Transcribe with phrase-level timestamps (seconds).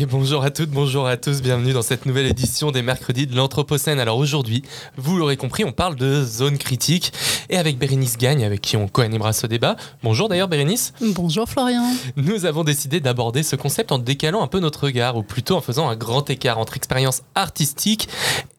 [0.00, 3.34] Et bonjour à toutes, bonjour à tous, bienvenue dans cette nouvelle édition des mercredis de
[3.34, 3.98] l'Anthropocène.
[3.98, 4.62] Alors aujourd'hui,
[4.96, 7.12] vous l'aurez compris, on parle de zone critique
[7.50, 9.74] et avec Bérénice Gagne, avec qui on co-animera ce débat.
[10.04, 10.92] Bonjour d'ailleurs Bérénice.
[11.00, 11.82] Bonjour Florian.
[12.14, 15.60] Nous avons décidé d'aborder ce concept en décalant un peu notre regard, ou plutôt en
[15.60, 18.08] faisant un grand écart entre expérience artistique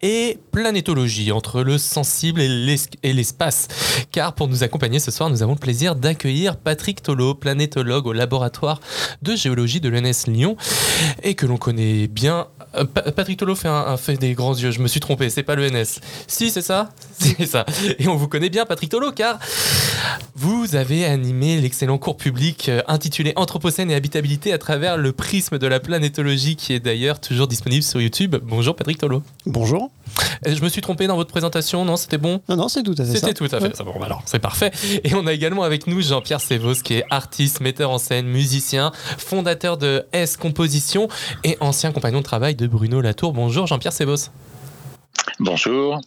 [0.02, 3.69] et planétologie, entre le sensible et l'es- et l'espace.
[4.11, 8.13] Car pour nous accompagner ce soir, nous avons le plaisir d'accueillir Patrick Tolo, planétologue au
[8.13, 8.81] laboratoire
[9.21, 10.58] de géologie de l'ENS Lyon,
[11.23, 12.47] et que l'on connaît bien.
[12.75, 15.29] Euh, Pa- Patrick Tolo fait, un, un- fait des grands yeux, je me suis trompé,
[15.29, 15.99] c'est pas l'ENS.
[16.27, 16.89] Si, c'est ça?
[17.19, 17.65] C'est ça.
[17.97, 19.39] Et on vous connaît bien, Patrick Tolo, car
[20.35, 25.57] vous avez animé l'excellent cours public euh, intitulé Anthropocène et habitabilité à travers le prisme
[25.57, 28.38] de la planétologie qui est d'ailleurs toujours disponible sur YouTube.
[28.43, 29.21] Bonjour Patrick Tolo.
[29.45, 29.91] Bonjour.
[30.48, 32.42] Euh, Je me suis trompé dans votre présentation, non C'était bon?
[32.50, 33.20] Non, non, c'est tout à fait ça.
[33.20, 33.72] C'était tout à fait Ouais.
[33.75, 33.84] ça.
[33.84, 34.72] Bon, bah alors, c'est parfait.
[35.03, 38.92] Et on a également avec nous Jean-Pierre Sévos, qui est artiste, metteur en scène, musicien,
[39.17, 41.08] fondateur de S Composition
[41.44, 43.34] et ancien compagnon de travail de Bruno Latour.
[43.34, 44.30] Bonjour Jean-Pierre Sévos.
[45.39, 46.00] Bonjour.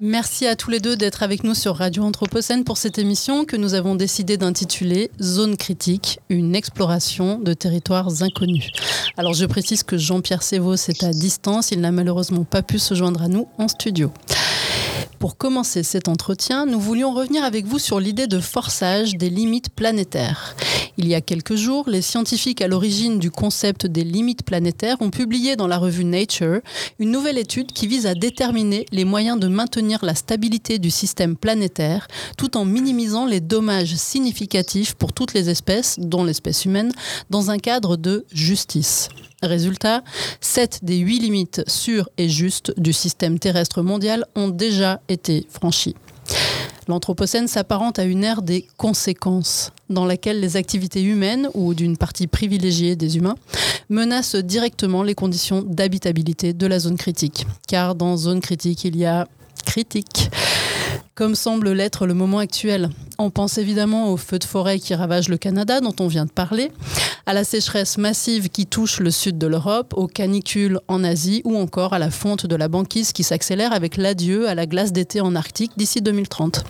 [0.00, 3.56] Merci à tous les deux d'être avec nous sur Radio Anthropocène pour cette émission que
[3.56, 8.70] nous avons décidé d'intituler Zone critique, une exploration de territoires inconnus.
[9.16, 12.94] Alors je précise que Jean-Pierre Sévos est à distance, il n'a malheureusement pas pu se
[12.94, 14.12] joindre à nous en studio.
[15.18, 19.70] Pour commencer cet entretien, nous voulions revenir avec vous sur l'idée de forçage des limites
[19.70, 20.54] planétaires.
[21.00, 25.10] Il y a quelques jours, les scientifiques à l'origine du concept des limites planétaires ont
[25.10, 26.58] publié dans la revue Nature
[26.98, 31.36] une nouvelle étude qui vise à déterminer les moyens de maintenir la stabilité du système
[31.36, 36.90] planétaire tout en minimisant les dommages significatifs pour toutes les espèces, dont l'espèce humaine,
[37.30, 39.08] dans un cadre de justice.
[39.40, 40.02] Résultat,
[40.40, 45.94] 7 des 8 limites sûres et justes du système terrestre mondial ont déjà été franchies.
[46.88, 52.26] L'Anthropocène s'apparente à une ère des conséquences, dans laquelle les activités humaines, ou d'une partie
[52.26, 53.36] privilégiée des humains,
[53.90, 57.46] menacent directement les conditions d'habitabilité de la zone critique.
[57.66, 59.28] Car dans zone critique, il y a
[59.66, 60.30] critique,
[61.18, 62.90] comme semble l'être le moment actuel.
[63.18, 66.30] On pense évidemment aux feux de forêt qui ravagent le Canada, dont on vient de
[66.30, 66.70] parler,
[67.26, 71.56] à la sécheresse massive qui touche le sud de l'Europe, aux canicules en Asie ou
[71.56, 75.20] encore à la fonte de la banquise qui s'accélère avec l'adieu à la glace d'été
[75.20, 76.62] en Arctique d'ici 2030.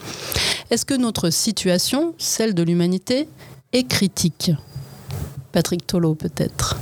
[0.71, 3.29] Est-ce que notre situation, celle de l'humanité,
[3.71, 4.51] est critique?
[5.51, 6.79] Patrick Tolo peut-être.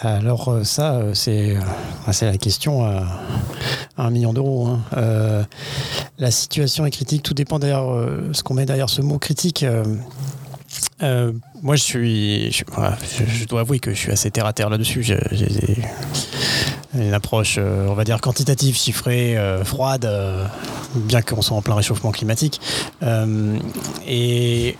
[0.00, 1.60] Alors euh, ça, euh, c'est euh,
[2.12, 3.04] c'est la question à,
[3.96, 4.68] un million d'euros.
[4.68, 5.46] hein.
[6.18, 7.22] La situation est critique.
[7.22, 9.64] Tout dépend d'ailleurs ce qu'on met derrière ce mot critique.
[11.00, 15.04] Moi, je suis, je dois avouer que je suis assez terre à terre là-dessus.
[16.94, 20.46] Une approche, euh, on va dire quantitative, chiffrée, euh, froide, euh,
[20.94, 22.60] bien qu'on soit en plein réchauffement climatique.
[24.06, 24.76] Et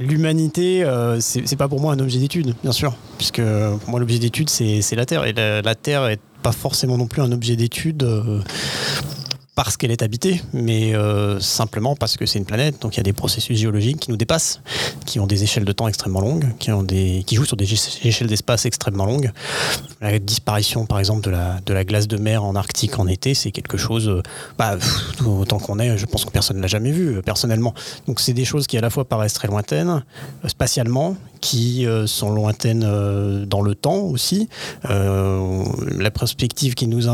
[0.00, 0.84] L'humanité,
[1.20, 4.96] c'est pas pour moi un objet d'étude, bien sûr, puisque pour moi l'objet d'étude c'est
[4.96, 8.04] la Terre et la, la Terre est pas forcément non plus un objet d'étude
[9.54, 13.00] parce qu'elle est habitée, mais euh, simplement parce que c'est une planète, donc il y
[13.00, 14.60] a des processus géologiques qui nous dépassent,
[15.06, 17.72] qui ont des échelles de temps extrêmement longues, qui, ont des, qui jouent sur des
[17.72, 19.30] échelles d'espace extrêmement longues.
[20.00, 23.34] La disparition, par exemple, de la, de la glace de mer en Arctique en été,
[23.34, 24.22] c'est quelque chose, euh,
[24.58, 24.76] bah,
[25.24, 27.74] autant qu'on est, je pense que personne ne l'a jamais vu, euh, personnellement.
[28.08, 30.04] Donc c'est des choses qui à la fois paraissent très lointaines,
[30.46, 34.48] spatialement, qui sont lointaines dans le temps aussi.
[34.84, 37.06] La perspective qui nous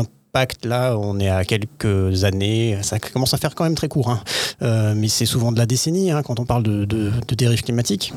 [0.63, 4.21] là, on est à quelques années, ça commence à faire quand même très court, hein.
[4.61, 7.63] Euh, mais c'est souvent de la décennie hein, quand on parle de, de, de dérive
[7.63, 8.13] climatique.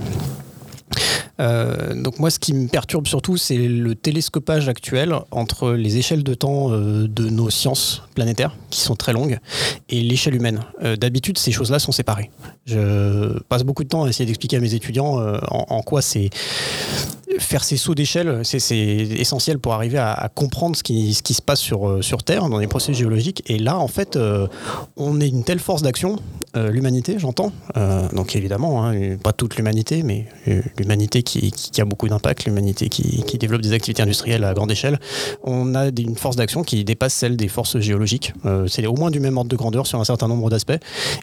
[1.41, 6.22] Euh, donc moi, ce qui me perturbe surtout, c'est le télescopage actuel entre les échelles
[6.22, 9.39] de temps euh, de nos sciences planétaires, qui sont très longues,
[9.89, 10.61] et l'échelle humaine.
[10.83, 12.31] Euh, D'habitude, ces choses-là sont séparées.
[12.67, 15.19] Je passe beaucoup de temps à essayer d'expliquer à mes étudiants
[15.51, 16.31] en, quoi c'est
[17.39, 22.22] faire ces sauts d'échelle, c'est essentiel pour arriver à, comprendre ce qui, se passe sur,
[22.25, 23.42] Terre, dans les processus géologiques.
[23.47, 24.19] Et là, en fait,
[24.97, 26.16] on est une telle force d'action,
[26.54, 27.53] l'humanité, j'entends.
[28.13, 30.27] Donc évidemment, hein, pas toute l'humanité, mais
[30.78, 35.00] l'humanité qui, a beaucoup d'impact, l'humanité qui, développe des activités industrielles à grande échelle.
[35.42, 38.32] On a une force d'action qui dépasse celle des forces géologiques.
[38.44, 40.78] Euh, c'est au moins du même ordre de grandeur sur un certain nombre d'aspects,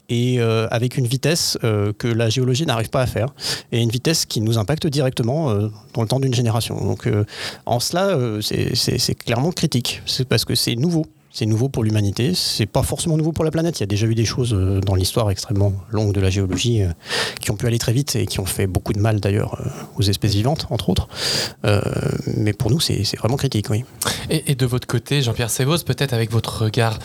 [0.10, 3.28] et euh, avec une vitesse euh, que la géologie n'arrive pas à faire,
[3.72, 5.54] et une vitesse qui nous impacte directement
[5.94, 6.76] dans le temps d'une génération.
[6.84, 7.08] Donc
[7.66, 10.02] en cela, c'est- clairement critique.
[10.28, 11.06] Parce que c'est nouveau.
[11.34, 12.34] C'est nouveau pour l'humanité.
[12.36, 13.80] C'est pas forcément nouveau pour la planète.
[13.80, 16.84] Il y a déjà eu des choses euh, dans l'histoire extrêmement longue de la géologie
[16.84, 16.92] euh,
[17.40, 19.70] qui ont pu aller très vite et qui ont fait beaucoup de mal d'ailleurs euh,
[19.98, 21.08] aux espèces vivantes, entre autres.
[22.38, 23.86] mais pour nous, c'est vraiment critique, oui.
[24.30, 27.00] Et, de votre côté, Jean-Pierre Sévos, peut-être avec votre regard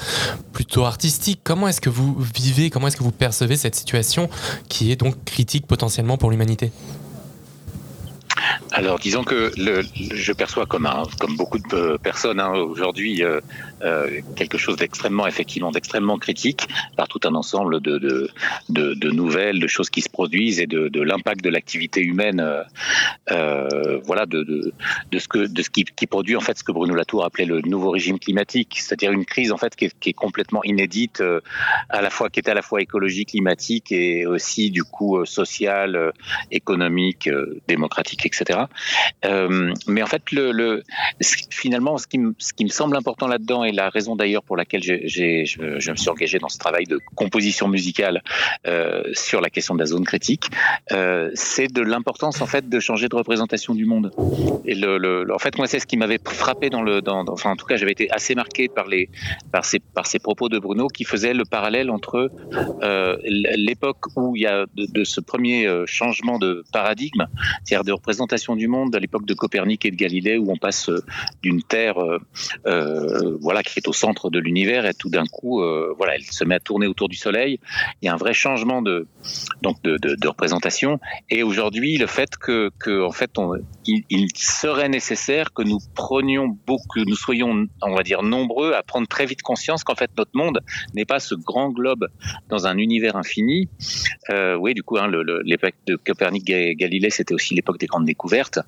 [0.52, 4.28] plutôt artistique, comment est-ce que vous vivez, comment est-ce que vous percevez cette situation
[4.68, 6.72] qui est donc critique potentiellement pour l'humanité?
[8.72, 13.40] Alors, disons que le, je perçois comme, un, comme beaucoup de personnes hein, aujourd'hui euh,
[13.82, 18.30] euh, quelque chose d'extrêmement, effectivement, d'extrêmement critique par tout un ensemble de, de,
[18.70, 22.62] de, nouvelles, de choses qui se produisent et de, l'impact de l'activité humaine, euh,
[23.30, 24.72] euh voilà, de,
[25.18, 27.90] ce que de ce qui, produit en fait ce que Bruno Latour appelait le nouveau
[27.90, 31.22] régime climatique, c'est-à-dire une crise en fait qui est, complètement inédite,
[31.90, 36.12] à la fois qui est à la fois écologique, climatique et aussi du coup sociale,
[36.50, 37.28] économique,
[37.68, 38.60] démocratique, etc.
[39.86, 40.82] Mais en fait, le, le,
[41.50, 44.82] finalement, ce qui, ce qui me semble important là-dedans, et la raison d'ailleurs pour laquelle
[44.82, 48.22] je, je, me suis engagé dans ce travail de composition musicale
[48.66, 50.46] euh, sur la question de la zone critique,
[50.92, 54.12] euh, c'est de l'importance en fait de changer de représentation du monde.
[54.64, 57.56] Et le, en fait, moi, c'est ce qui m'avait frappé dans le, dans, enfin, en
[57.56, 59.08] tout cas, j'avais été assez marqué par les,
[59.52, 62.30] par ces, par ces propos de Bruno qui faisaient le parallèle entre
[62.82, 67.26] euh, l'époque où il y a de, ce premier changement de paradigme,
[67.64, 70.90] c'est-à-dire de représentation du monde à l'époque de Copernic et de Galilée où on passe
[71.42, 71.98] d'une Terre
[72.66, 75.62] euh, voilà qui est au centre de l'univers et tout d'un coup
[75.96, 77.58] voilà elle se met à tourner autour du Soleil.
[78.02, 79.06] Il y a un vrai changement de
[79.62, 81.00] donc de, de, de représentation
[81.30, 83.54] et aujourd'hui le fait que, que en fait on,
[83.86, 88.74] il, il, serait nécessaire que nous prenions beaucoup que nous soyons on va dire nombreux
[88.74, 90.60] à prendre très vite conscience qu'en fait notre monde
[90.94, 92.06] n'est pas ce grand globe
[92.48, 93.68] dans un univers infini.
[94.30, 95.10] Euh, oui du coup hein,
[95.44, 98.58] l'époque de Copernic et Galilée c'était aussi l'époque des grandes découvertes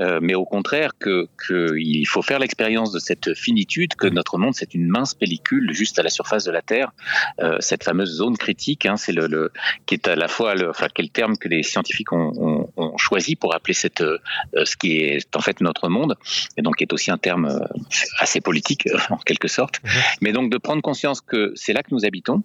[0.00, 4.54] euh, mais au contraire que qu'il faut faire l'expérience de cette finitude, que notre monde
[4.54, 6.92] c'est une mince pellicule juste à la surface de la Terre,
[7.40, 9.52] euh, cette fameuse zone critique, hein, c'est le,
[9.86, 13.54] qui est à la fois le, quel terme que les scientifiques ont, ont choisi pour
[13.54, 14.18] appeler cette euh,
[14.64, 16.16] ce qui est en fait notre monde,
[16.56, 17.60] et donc qui est aussi un terme euh,
[18.18, 19.88] assez politique en quelque sorte, mmh.
[20.20, 22.42] mais donc de prendre conscience que c'est là que nous habitons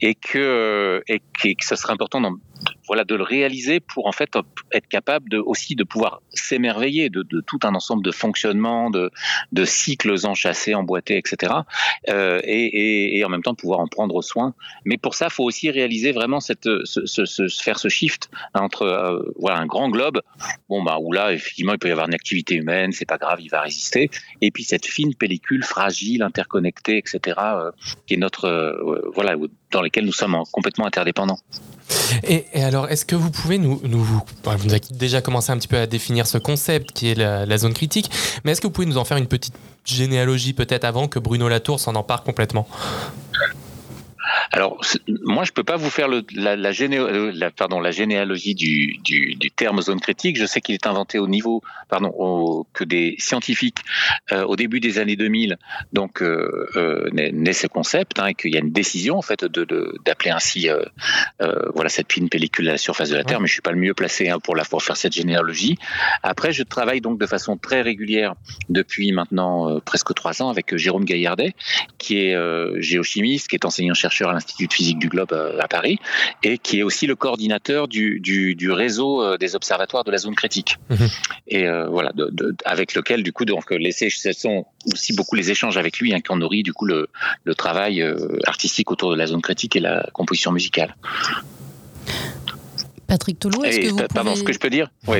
[0.00, 2.34] et que et que ce serait important dans
[2.86, 4.30] voilà, de le réaliser pour en fait
[4.72, 9.10] être capable de, aussi de pouvoir s'émerveiller de, de, tout un ensemble de fonctionnements, de,
[9.52, 11.52] de cycles enchâssés, emboîtés, etc.
[12.08, 14.54] Euh, et, et, et, en même temps pouvoir en prendre soin.
[14.84, 18.30] Mais pour ça, il faut aussi réaliser vraiment cette, ce, ce, ce, faire ce shift
[18.54, 20.20] entre euh, voilà un grand globe,
[20.68, 23.40] bon bah où là effectivement il peut y avoir une activité humaine, c'est pas grave,
[23.40, 24.10] il va résister,
[24.40, 27.36] et puis cette fine pellicule fragile, interconnectée, etc.
[27.38, 27.70] Euh,
[28.06, 29.34] qui est notre euh, voilà
[29.70, 31.38] dans lesquelles nous sommes complètement interdépendants.
[32.22, 35.76] Et, alors, est-ce que vous pouvez nous, nous vous avez déjà commencé un petit peu
[35.76, 38.10] à définir ce concept qui est la zone critique,
[38.44, 39.54] mais est-ce que vous pouvez nous en faire une petite
[39.84, 42.66] généalogie peut-être avant que Bruno Latour s'en empare complètement?
[44.50, 48.54] Alors, moi, je peux pas vous faire le, la, la, euh, la, pardon, la généalogie
[48.54, 50.36] du, du, du, terme zone critique.
[50.38, 53.78] Je sais qu'il est inventé au niveau, pardon, au, que des scientifiques
[54.32, 55.58] euh, au début des années 2000,
[55.92, 59.44] donc euh, euh, naît ce concept, hein, et qu'il y a une décision en fait
[59.44, 59.64] de
[60.04, 60.82] d'appeler ainsi, euh,
[61.42, 63.40] euh, voilà, cette fine pellicule à la surface de la Terre.
[63.40, 65.76] Mais je suis pas le mieux placé hein, pour la pour faire cette généalogie.
[66.22, 68.34] Après, je travaille donc de façon très régulière
[68.68, 71.54] depuis maintenant presque trois ans avec Jérôme Gaillardet,
[71.98, 72.36] qui est
[72.80, 75.98] géochimiste, qui est enseignant chercheur à l'Institut de physique du globe euh, à Paris
[76.42, 80.18] et qui est aussi le coordinateur du, du, du réseau euh, des observatoires de la
[80.18, 80.78] zone critique.
[80.90, 80.96] Mmh.
[81.48, 85.36] Et euh, voilà, de, de, avec lequel, du coup, donc, les, ce sont aussi beaucoup
[85.36, 87.08] les échanges avec lui hein, qui ont nourri du coup le,
[87.44, 88.04] le travail
[88.46, 90.96] artistique autour de la zone critique et la composition musicale.
[93.06, 94.36] Patrick Toulou, est-ce que vous Pardon, pouvez...
[94.36, 94.90] ce que je peux dire?
[95.06, 95.18] Oui.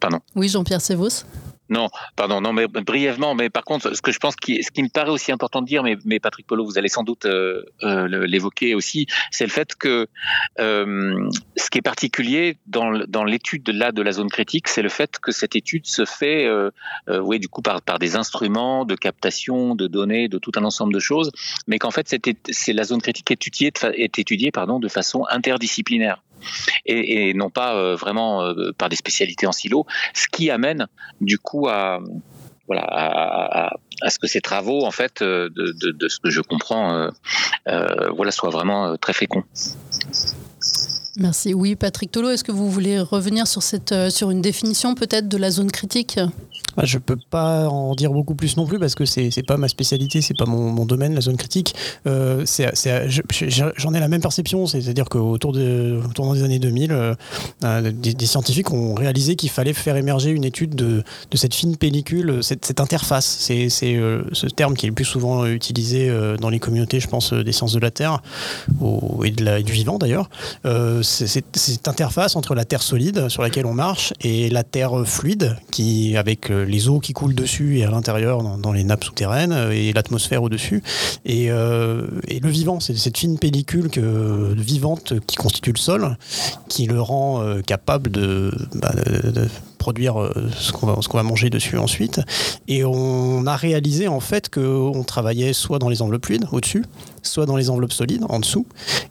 [0.00, 0.20] Pardon.
[0.34, 1.24] Oui, Jean-Pierre Sévos.
[1.68, 4.82] Non, pardon, non, mais brièvement, mais par contre, ce que je pense qui, ce qui
[4.82, 7.64] me paraît aussi important de dire, mais, mais Patrick Polo, vous allez sans doute euh,
[7.82, 10.06] euh, l'évoquer aussi, c'est le fait que
[10.60, 14.88] euh, ce qui est particulier dans, dans l'étude là de la zone critique, c'est le
[14.88, 16.70] fait que cette étude se fait, euh,
[17.08, 20.64] euh, oui, du coup, par, par des instruments de captation, de données, de tout un
[20.64, 21.32] ensemble de choses,
[21.66, 22.14] mais qu'en fait,
[22.50, 26.22] c'est la zone critique est étudiée, est étudiée pardon, de façon interdisciplinaire
[26.84, 30.86] et, non pas euh, vraiment euh, par des spécialités en silo, ce qui amène
[31.20, 32.00] du coup à
[32.66, 32.82] voilà,
[34.02, 37.10] à, ce que ces travaux, en fait, euh, de, ce que je comprends,
[37.64, 39.44] voilà, soient vraiment très féconds.
[41.16, 41.54] Merci.
[41.54, 45.36] Oui, Patrick Tolo, est-ce que vous voulez revenir sur, cette, sur une définition peut-être de
[45.36, 46.18] la zone critique?
[46.76, 49.68] Bah, je peux pas en dire beaucoup plus non plus parce que c'est pas ma
[49.68, 51.74] spécialité, c'est pas mon, domaine, la zone critique.
[52.06, 52.44] Euh,
[53.76, 57.14] J'en ai la même perception, c'est-à-dire qu'autour de, autour des années 2000, euh,
[57.64, 61.76] euh, des, scientifiques ont réalisé qu'il fallait faire émerger une étude de, de cette fine
[61.76, 63.36] pellicule, cette, cette interface.
[63.38, 67.08] C'est euh, ce terme qui est le plus souvent utilisé euh, dans les communautés, je
[67.08, 68.22] pense, des sciences de la Terre
[68.80, 70.28] ou- et, de la- du vivant d'ailleurs.
[71.02, 76.16] Cette interface entre la Terre solide sur laquelle on marche et la Terre fluide, qui
[76.16, 79.92] avec les eaux qui coulent dessus et à l'intérieur dans, les nappes souterraines euh, et
[79.92, 80.82] l'atmosphère au-dessus.
[81.24, 83.88] Et, euh, et le vivant, c'est cette fine pellicule
[84.56, 86.16] vivante qui constitue le sol,
[86.68, 88.92] qui le rend euh, capable de, bah,
[89.86, 92.20] produire euh, ce qu'on va, va manger dessus ensuite.
[92.66, 96.84] Et on a réalisé en fait qu'on travaillait soit dans les enveloppes fluides au-dessus,
[97.22, 98.66] soit dans les enveloppes solides en dessous,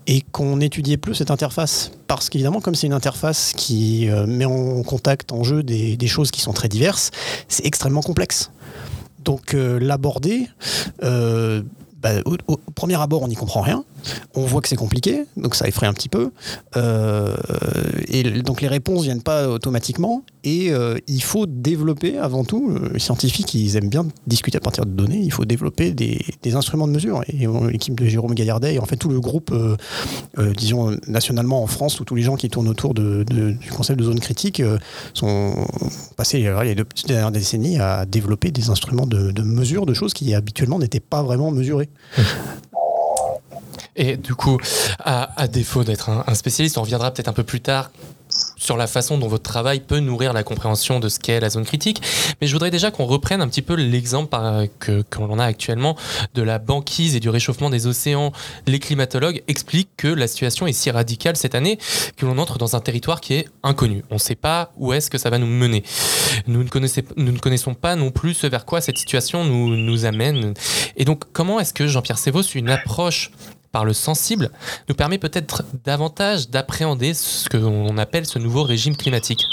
[0.05, 1.91] et qu'on n'étudiait plus cette interface.
[2.08, 6.08] Parce qu'évidemment, comme c'est une interface qui euh, met en contact, en jeu des, des
[6.08, 7.12] choses qui sont très diverses,
[7.48, 8.51] c'est extrêmement complexe.
[9.24, 10.50] Donc euh, l'aborder,
[12.05, 13.83] bah, au, premier abord, on n'y comprend rien.
[14.35, 16.29] On voit que c'est compliqué, donc ça effraie un petit peu.
[16.77, 17.35] Euh,
[18.07, 20.21] et donc les réponses viennent pas automatiquement.
[20.43, 24.62] Et euh, il faut développer avant tout, euh, les scientifiques, ils aiment bien discuter à
[24.62, 26.19] partir de données, il faut développer des,
[26.53, 27.24] instruments de mesure.
[27.27, 29.51] Et l'équipe de Jérôme Gaillardet, et en fait tout le groupe,
[30.55, 33.25] disons nationalement en France, où tous les gens qui tournent autour du
[33.75, 34.62] concept de zone critique
[35.15, 35.55] sont
[36.17, 40.77] passés les deux dernières décennies à développer des instruments de mesure de choses qui habituellement
[40.77, 41.89] n'étaient pas vraiment mesurées.
[42.18, 42.95] Yeah.
[43.96, 44.58] Et du coup,
[45.00, 47.92] à, défaut d'être un, spécialiste, on reviendra peut-être un peu plus tard
[48.58, 51.66] sur la façon dont votre travail peut nourrir la compréhension de ce qu'est la zone
[51.66, 52.02] critique.
[52.42, 54.36] Mais je voudrais déjà qu'on reprenne un petit peu l'exemple
[54.80, 55.96] que, l'on a actuellement
[56.34, 58.34] de la banquise et du réchauffement des océans.
[58.68, 61.78] Les climatologues expliquent que la situation est si radicale cette année
[62.18, 64.04] que l'on entre dans un territoire qui est inconnu.
[64.10, 65.84] On ne sait pas où est-ce que ça va nous mener.
[66.48, 70.54] Nous ne, connaissons pas non plus ce vers quoi cette situation nous, nous amène.
[70.98, 73.32] Et donc, comment est-ce que Jean-Pierre Sévos, une approche
[73.75, 74.51] par le sensible,
[74.88, 79.44] nous permet peut-être davantage d'appréhender ce que l'on appelle ce nouveau régime climatique.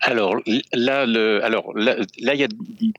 [0.00, 0.36] Alors
[0.72, 2.48] là, le, alors là, là, il y a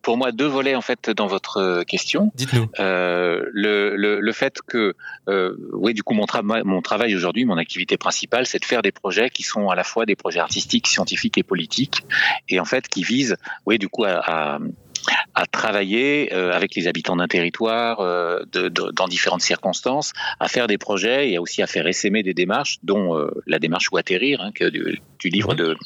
[0.02, 2.34] pour moi deux volets en fait dans votre question.
[2.36, 2.68] Dites-nous.
[2.82, 4.94] Euh, le, le, le fait que,
[5.30, 8.82] euh, oui, du coup, mon, trava- mon travail aujourd'hui, mon activité principale, c'est de faire
[8.82, 12.04] des projets qui sont à la fois des projets artistiques, scientifiques et politiques,
[12.50, 14.60] et en fait qui visent, oui, du coup, à, à
[15.36, 20.48] à travailler euh, avec les habitants d'un territoire euh, de, de, dans différentes circonstances, à
[20.48, 23.98] faire des projets et aussi à faire essaimer des démarches, dont euh, la démarche Où
[23.98, 25.78] atterrir, hein, que du, du livre de,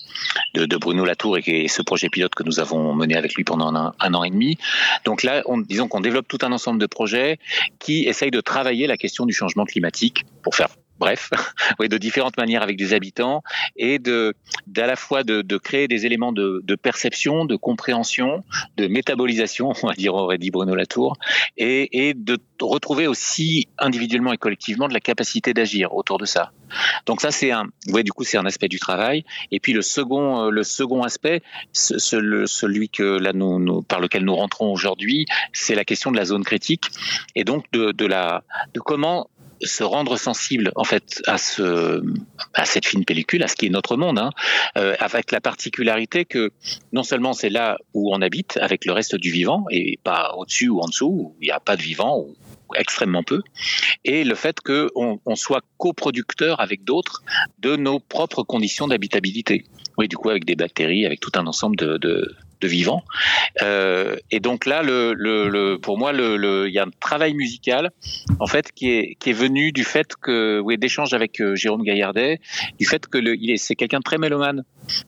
[0.54, 3.44] de, de, Bruno Latour et, et ce projet pilote que nous avons mené avec lui
[3.44, 4.58] pendant un, un an et demi.
[5.06, 7.38] Donc là, on, disons qu'on développe tout un ensemble de projets
[7.80, 10.70] qui essayent de travailler la question du changement climatique pour faire
[11.02, 11.32] bref,
[11.80, 13.44] oui, de différentes manières avec des habitants
[13.76, 14.34] et de
[14.68, 18.44] d'à la fois de, de, créer des éléments de, de, perception, de compréhension,
[18.78, 21.18] de métabolisation, on va dire aurait dit Bruno Latour,
[21.58, 26.52] et, et de retrouver aussi individuellement et collectivement de la capacité d'agir autour de ça.
[27.06, 29.26] Donc ça c'est un, ouais, du coup c'est un aspect du travail.
[29.52, 31.42] Et puis le second, le second aspect,
[31.74, 36.12] ce, ce, celui que là nous, nous, par lequel nous rentrons aujourd'hui, c'est la question
[36.12, 36.86] de la zone critique
[37.36, 38.44] et donc de, de la,
[38.76, 39.31] de comment
[39.62, 42.04] se rendre sensible en fait à ce
[42.54, 44.32] à cette fine pellicule, à ce qui est notre monde, hein,
[44.78, 46.52] euh, avec la particularité que
[46.94, 50.70] non seulement c'est là où on habite avec le reste du vivant et pas au-dessus
[50.70, 52.36] ou en dessous où il n'y a pas de vivant ou
[52.76, 53.42] extrêmement peu,
[54.06, 57.24] et le fait qu'on on soit coproducteur avec d'autres
[57.60, 59.66] de nos propres conditions d'habitabilité.
[59.98, 63.04] Oui, du coup avec des bactéries, avec tout un ensemble de, de de vivants.
[63.62, 67.34] Euh, et donc là, le, le, le, pour moi, il le, y a un travail
[67.34, 67.92] musical,
[68.40, 71.84] en fait, qui est, qui est venu du fait que, oui, d'échanges avec euh, Jérôme
[71.84, 72.40] Gaillardet,
[72.80, 74.64] du fait que le, il est, c'est quelqu'un de très mélomane.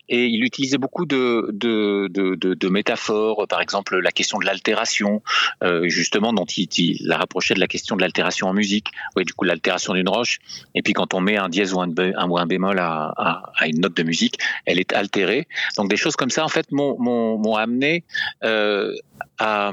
[0.10, 5.22] Et il utilisait beaucoup de, de, de, métaphores, par exemple la question de l'altération,
[5.63, 8.88] euh, justement, dont il, il, la rapprochait de la question de l'altération en musique.
[9.15, 10.39] Oui, du coup, l'altération d'une roche.
[10.75, 13.95] Et puis quand on met un dièse ou un, ou un bémol à, une note
[13.95, 15.48] de musique, elle est altérée.
[15.77, 18.04] Donc des choses comme ça, en fait, mon, mon, m'ont amené
[18.44, 18.96] euh,
[19.38, 19.72] à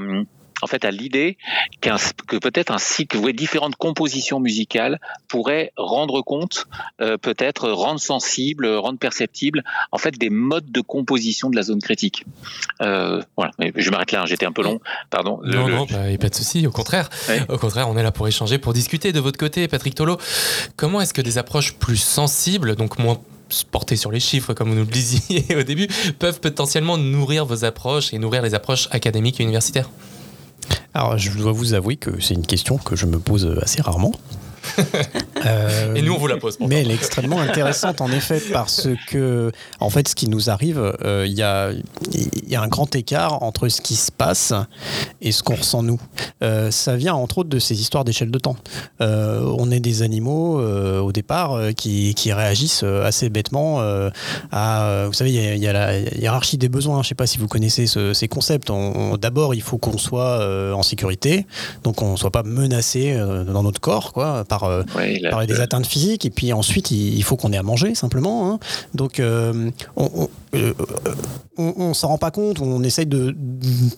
[0.62, 1.36] en fait à l'idée
[1.80, 6.66] que peut-être un cycle, vous voyez, différentes compositions musicales pourraient rendre compte,
[7.00, 9.62] euh, peut-être rendre sensible, rendre perceptible,
[9.92, 12.24] en fait, des modes de composition de la zone critique.
[12.80, 15.40] Euh, voilà, je m'arrête là, hein, j'étais un peu long, pardon.
[15.44, 17.08] Non, le, non, il n'y bah, a pas de souci, au contraire.
[17.48, 20.18] Au contraire, on est là pour échanger, pour discuter de votre côté, Patrick Tolo.
[20.76, 23.20] Comment est-ce que des approches plus sensibles, donc moins
[23.70, 25.88] portés sur les chiffres, comme vous nous le disiez au début,
[26.18, 29.88] peuvent potentiellement nourrir vos approches et nourrir les approches académiques et universitaires
[30.94, 34.12] Alors, je dois vous avouer que c'est une question que je me pose assez rarement.
[35.46, 36.58] Euh, Et nous, on vous la pose.
[36.58, 36.68] pourtant.
[36.68, 40.78] Mais elle est extrêmement intéressante en effet parce que, en fait, ce qui nous arrive,
[41.02, 41.70] euh, il y, a,
[42.12, 44.52] il y a un grand écart entre ce qui se passe
[45.22, 45.98] et ce qu'on ressent nous.
[46.42, 48.56] Euh, ça vient entre autres de ces histoires d'échelle de temps.
[49.00, 53.80] On est des animaux au départ qui, qui réagissent assez bêtement
[54.52, 56.96] à, vous savez, il y a- il y, a la hiérarchie des besoins.
[56.96, 58.68] Je ne sais pas si vous connaissez ce- ces concepts.
[58.68, 60.38] On- on- D'abord, il faut qu'on soit
[60.80, 61.46] en sécurité,
[61.84, 64.82] donc on ne soit pas menacé euh, dans notre corps, quoi, par euh,
[65.46, 68.50] des atteintes physiques et puis ensuite il il faut qu'on ait à manger simplement.
[68.50, 68.58] hein.
[68.94, 70.72] Donc euh, on, on, euh,
[71.58, 73.36] on- on s'en rend pas compte, on essaye de,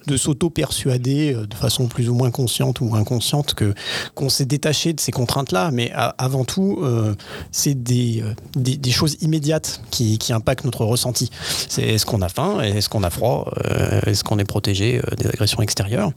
[0.06, 3.74] de s'auto-persuader de façon plus ou moins consciente ou inconsciente que
[4.14, 7.14] qu'on s'est détaché de ces contraintes-là, mais a- avant tout euh,
[7.52, 8.22] c'est des,
[8.56, 11.30] des, des choses immédiates qui, qui impactent notre ressenti.
[11.68, 15.26] C'est est-ce qu'on a faim, est-ce qu'on a froid, euh, est-ce qu'on est protégé des
[15.28, 16.12] agressions extérieures?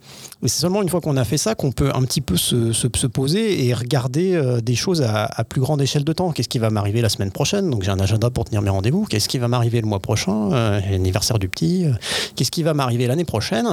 [0.55, 2.87] C'est seulement une fois qu'on a fait ça qu'on peut un petit peu se, se-
[2.95, 6.31] se poser et regarder euh, des choses à, plus grande échelle de temps.
[6.31, 7.69] Qu'est-ce qui va m'arriver la semaine prochaine?
[7.69, 9.03] Donc j'ai un agenda pour tenir mes rendez-vous.
[9.03, 10.53] Qu'est-ce qui va m'arriver le mois prochain?
[10.53, 11.83] Euh, L'anniversaire du petit.
[11.83, 11.91] Euh,
[12.37, 13.65] Qu'est-ce qui va m'arriver l'année prochaine?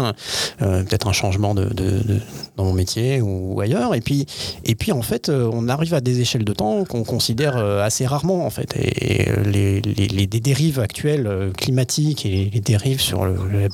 [0.59, 3.95] Peut-être un changement dans mon métier ou ailleurs.
[3.95, 4.27] Et puis,
[4.65, 8.45] et puis en fait, on arrive à des échelles de temps qu'on considère assez rarement
[8.45, 8.75] en fait.
[8.77, 13.25] Et les, les- les- dérives actuelles climatiques et les dérives sur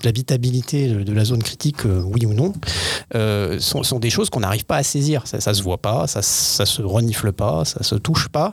[0.05, 2.53] l'habitabilité de, la zone critique, oui ou non,
[3.15, 5.27] euh, sont, des choses qu'on n'arrive pas à saisir.
[5.27, 8.53] Ça, ça se voit pas, ça, ça se renifle pas, ça se touche pas.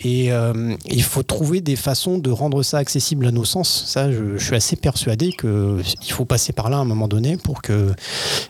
[0.00, 3.84] Et euh, il faut trouver des façons de rendre ça accessible à nos sens.
[3.86, 7.62] Ça, je, suis assez persuadé qu'il faut passer par là à un moment donné pour
[7.62, 7.92] que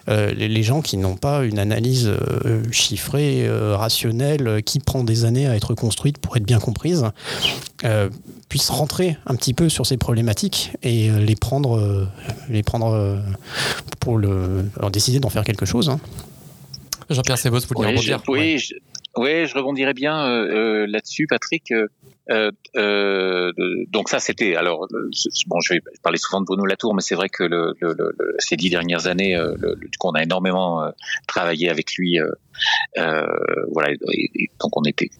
[0.08, 5.46] euh, les, gens qui n'ont pas une analyse euh, chiffrée, rationnelle, qui prend des années
[5.46, 7.04] à être construite pour être bien comprise,
[8.50, 12.06] puissent rentrer un petit peu sur ces problématiques et euh, les prendre, euh,
[12.50, 13.16] les prendre euh,
[14.00, 15.88] pour le, alors décider d'en faire quelque chose.
[15.88, 15.98] hein.
[17.08, 18.22] Jean-Pierre Sebos, vous voulez Oui, rebondir?
[18.26, 18.74] je, oui, je,
[19.16, 21.70] oui, je rebondirais bien euh, là-dessus, Patrick.
[21.72, 21.86] Euh,
[22.30, 23.52] euh, euh,
[23.88, 24.86] donc ça, c'était alors
[25.48, 28.12] bon, je vais parler souvent de Bruno Latour, mais c'est vrai que le, le, le,
[28.16, 29.36] le- ces dix dernières années,
[29.98, 30.90] qu'on a énormément euh,
[31.26, 32.20] travaillé avec lui.
[32.20, 32.30] Euh,
[32.98, 33.26] euh,
[33.72, 35.10] voilà, et- et donc on était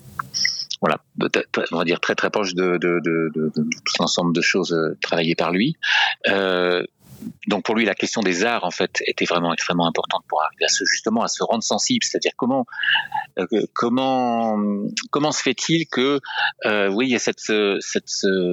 [0.81, 0.99] voilà,
[1.73, 4.97] on va dire très très proche de, de, de, de, tout l'ensemble de choses euh,
[5.03, 5.77] travaillées par lui.
[6.29, 6.85] Euh,
[7.49, 10.65] donc pour lui, la question des arts en fait était vraiment extrêmement importante pour arriver
[10.65, 12.65] à se, justement à se rendre sensible, c'est-à-dire comment
[13.39, 14.59] euh, comment
[15.11, 16.21] comment se fait-il que
[16.65, 17.41] euh, oui il y a cette
[17.81, 18.09] cette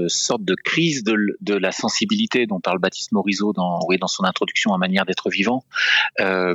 [0.08, 4.26] sorte de crise de, de la sensibilité dont parle Baptiste Morisot dans oui dans son
[4.26, 5.64] introduction à manière d'être vivant
[6.20, 6.54] euh,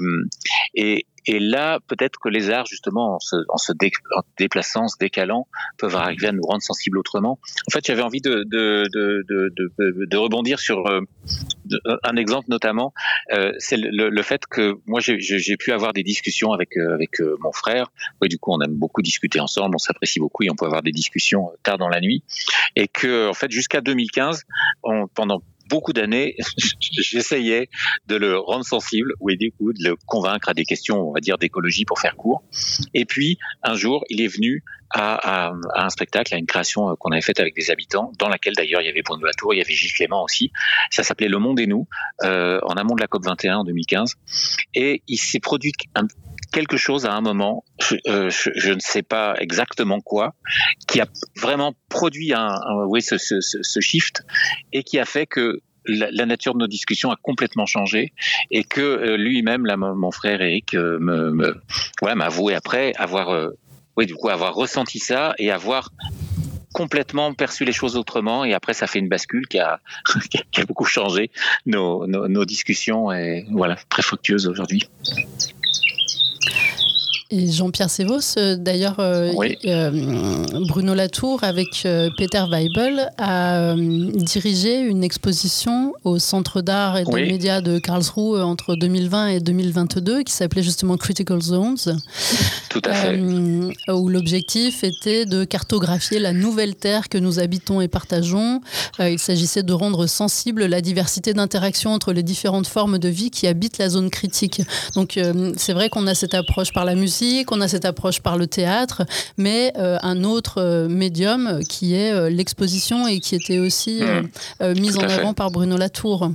[0.75, 3.73] et et là, peut-être que les arts, justement, en se,
[4.39, 5.47] déplaçant, se décalant,
[5.79, 7.39] peuvent arriver à nous rendre sensibles autrement.
[7.69, 8.45] En fait, j'avais envie de,
[10.17, 11.01] rebondir sur euh,
[12.05, 12.93] un exemple notamment,
[13.33, 17.91] euh, c'est le, fait que moi j'ai- pu avoir des discussions avec euh, mon frère.
[18.21, 20.83] Oui, du coup, on aime beaucoup discuter ensemble, on s'apprécie beaucoup et on peut avoir
[20.83, 22.23] des discussions tard dans la nuit.
[22.77, 24.45] Et que en fait, jusqu'à 2015,
[24.83, 26.37] on, pendant beaucoup d'années,
[26.81, 27.69] j'essayais
[28.07, 31.87] de le rendre sensible, ou de le convaincre à des questions, on va dire, d'écologie
[31.87, 32.45] pour faire court.
[32.93, 34.63] Et puis, un jour, il est venu
[34.95, 38.53] à un spectacle, à une création euh, qu'on avait faite avec des habitants, dans laquelle
[38.55, 40.53] d'ailleurs il y avait Bruno Latour, il y avait Gilles Clément aussi.
[40.91, 41.89] Ça s'appelait Le Monde et nous,
[42.25, 44.17] euh, en amont de la COP 21 en 2015.
[44.75, 46.07] Et il s'est produit un,
[46.53, 50.35] quelque chose à un moment, je, euh, je, ne sais pas exactement quoi,
[50.87, 54.23] qui a vraiment produit un, oui, ce, shift
[54.73, 58.13] et qui a fait que la, nature de nos discussions a complètement changé
[58.51, 61.61] et que euh, lui-même, mon frère Eric, euh, me, me
[62.03, 63.51] m'a avoué après avoir, euh,
[63.97, 65.91] oui, du coup, avoir ressenti ça et avoir
[66.73, 69.81] complètement perçu les choses autrement et après ça fait une bascule qui a,
[70.67, 71.31] beaucoup changé
[71.67, 74.89] nos, nos, discussions et voilà très fructueuses aujourd'hui.
[77.35, 79.57] Et Jean-Pierre Sévos, euh, d'ailleurs, euh, oui.
[79.65, 79.91] euh,
[80.69, 87.23] Bruno Latour, avec Peter Weibel, a dirigé une exposition au Centre d'art et oui.
[87.23, 91.79] des médias de Karlsruhe entre 2020 et 2022, qui s'appelait justement Critical Zones.
[92.69, 93.19] Tout à fait.
[93.89, 98.61] Où l'objectif était de cartographier la nouvelle Terre que nous habitons et partageons.
[98.99, 103.47] Il s'agissait de rendre sensible la diversité d'interactions entre les différentes formes de vie qui
[103.47, 104.61] habitent la zone critique.
[104.95, 105.19] Donc,
[105.57, 108.47] c'est vrai qu'on a cette approche par la musique qu'on a cette approche par le
[108.47, 109.03] théâtre,
[109.37, 114.73] mais euh, un autre euh, médium qui est euh, l'exposition et qui était aussi mmh.
[114.81, 116.31] mise en avant par Bruno Latour.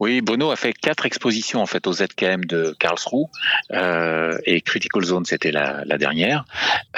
[0.00, 3.26] Oui, Bruno a fait quatre expositions en fait au ZKM de Karlsruhe
[3.72, 6.44] euh, et Critical Zone c'était la, la, dernière.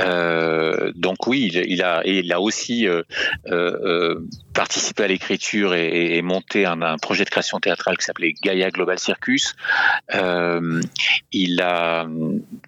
[0.00, 3.02] Euh, donc oui, il, il, a et il a aussi euh,
[4.60, 8.98] participé à l'écriture et, et, monté un, projet de création théâtrale qui s'appelait Gaia Global
[8.98, 9.56] Circus.
[11.32, 12.06] il a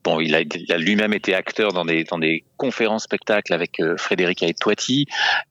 [0.03, 5.07] bon, il a, lui-même été acteur dans des, conférences spectacles avec euh, Frédéric Aetoiti,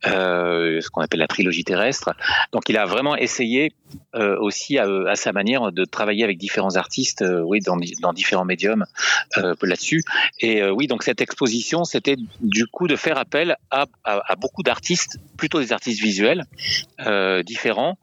[0.07, 2.15] euh, ce qu'on appelle la trilogie terrestre.
[2.53, 3.73] Donc il a vraiment essayé
[4.15, 8.85] euh, aussi à, sa manière de travailler avec différents artistes, euh, oui, dans, différents médiums
[9.37, 10.03] euh, là-dessus.
[10.39, 13.85] Et oui, donc cette exposition, c'était du coup de faire appel à
[14.37, 16.30] beaucoup d'artistes, plutôt des artistes visuels
[17.45, 17.97] différents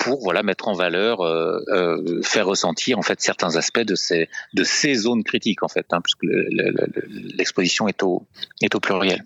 [0.00, 4.28] pour voilà mettre en valeur, euh, euh, faire ressentir en fait certains aspects de ces
[4.54, 6.24] de ces zones critiques en fait, hein, puisque
[7.36, 8.26] l'exposition est au
[8.62, 9.24] est au pluriel.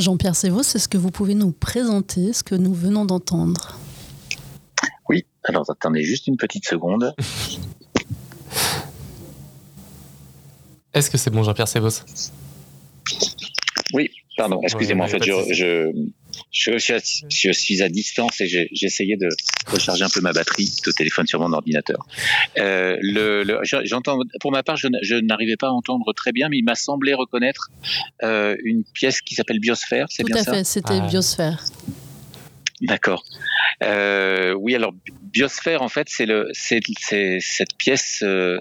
[0.00, 3.78] Jean-Pierre Sévaux, est-ce que vous pouvez nous présenter ce que nous venons d'entendre.
[5.08, 7.14] Oui, alors attendez juste une petite seconde.
[10.92, 11.90] Est-ce que c'est bon, Jean-Pierre Sévaux?
[13.92, 15.92] Oui, pardon, excusez-moi, en fait, je, je,
[16.52, 19.28] je, suis à distance et j'essayais de
[19.66, 22.06] recharger un peu ma batterie de téléphone sur mon ordinateur.
[22.58, 26.48] Euh, le, le, j'entends, pour ma part, je, je n'arrivais pas à entendre très bien,
[26.48, 27.70] mais il m'a semblé reconnaître
[28.22, 30.06] euh, une pièce qui s'appelle Biosphère.
[30.10, 31.06] C'est bien ça Tout à fait, c'était ah.
[31.06, 31.64] Biosphère.
[32.80, 33.24] D'accord.
[33.82, 36.80] Euh, oui, alors Biosphère, en fait, c'est le, c'est,
[37.40, 38.20] cette pièce.
[38.22, 38.58] Euh,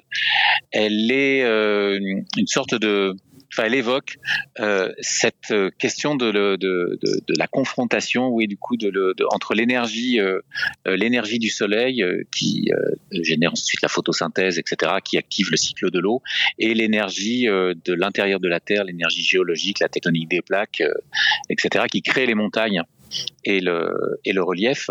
[0.71, 1.99] elle est euh,
[2.37, 3.15] une sorte de
[3.51, 4.17] enfin, elle évoque
[4.59, 9.25] euh, cette euh, question de, de, de, de, la confrontation, oui, du coup, de, de
[9.31, 10.39] entre l'énergie, euh,
[10.87, 12.69] euh, l'énergie du soleil euh, qui
[13.11, 16.21] génère ensuite la photosynthèse, etc., qui active le cycle de l'eau,
[16.57, 20.83] et l'énergie de l'intérieur de la Terre, l'énergie géologique, la tectonique des plaques,
[21.49, 22.83] etc., qui crée les montagnes
[23.43, 24.89] et le, relief,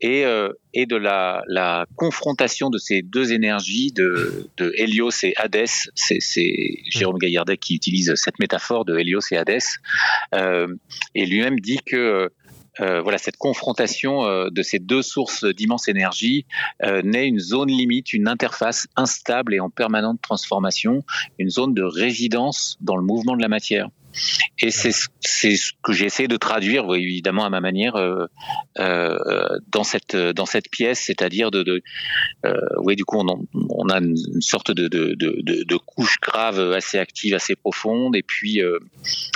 [0.00, 5.90] et, euh, de la, confrontation de ces deux énergies, de, Hélios et Hadès.
[5.94, 6.18] C'est
[6.88, 9.58] Jérôme Gaillardet qui utilise cette métaphore de Hélios et Hadès,
[10.34, 10.68] euh,
[11.14, 12.30] et lui-même dit que
[12.80, 16.46] euh, voilà, cette confrontation de ces deux sources d'immense énergie
[17.02, 21.02] naît une zone limite, une interface instable et en permanente transformation,
[21.38, 23.88] une zone de résidence dans le mouvement de la matière.
[24.60, 28.26] Et c'est ce que j'ai essayé de traduire, évidemment à ma manière, euh,
[28.78, 29.16] euh,
[29.68, 31.82] dans cette dans cette pièce, c'est-à-dire de, de
[32.44, 36.98] euh, oui, du coup, on, on a une, sorte de, de, de, couche grave assez
[36.98, 38.60] active, assez profonde, et puis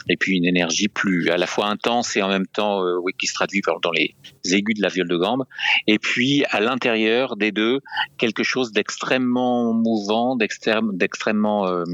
[0.09, 3.27] et puis une énergie plus à la fois intense et en même temps, oui, qui
[3.27, 4.15] se traduit dans les
[4.51, 5.45] aigus de la viole de gambe.
[5.87, 7.81] Et puis à l'intérieur des deux,
[8.19, 11.85] quelque chose d'extrêmement mouvant, d'extrêmement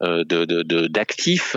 [0.00, 1.56] d'actif.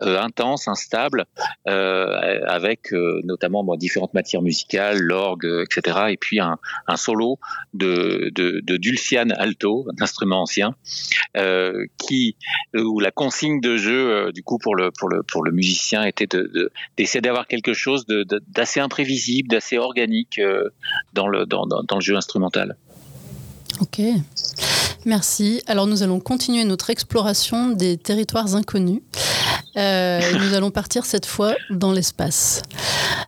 [0.00, 1.26] Intense, instable,
[1.66, 2.92] avec
[3.24, 6.06] notamment différentes matières musicales, l'orgue, etc.
[6.10, 6.58] Et puis un,
[6.96, 7.38] solo
[7.74, 10.74] de, de, de Dulcian Alto, un instrument ancien,
[11.98, 12.36] qui
[12.74, 16.26] où la consigne de jeu du coup pour le pour le pour le musicien était
[16.26, 18.04] de d'essayer d'avoir quelque chose
[18.48, 20.40] d'assez imprévisible, d'assez organique
[21.12, 22.76] dans le dans le jeu instrumental.
[23.82, 24.00] Ok,
[25.04, 25.60] merci.
[25.66, 29.00] Alors nous allons continuer notre exploration des territoires inconnus.
[29.76, 32.62] Euh, nous allons partir cette fois dans l'espace.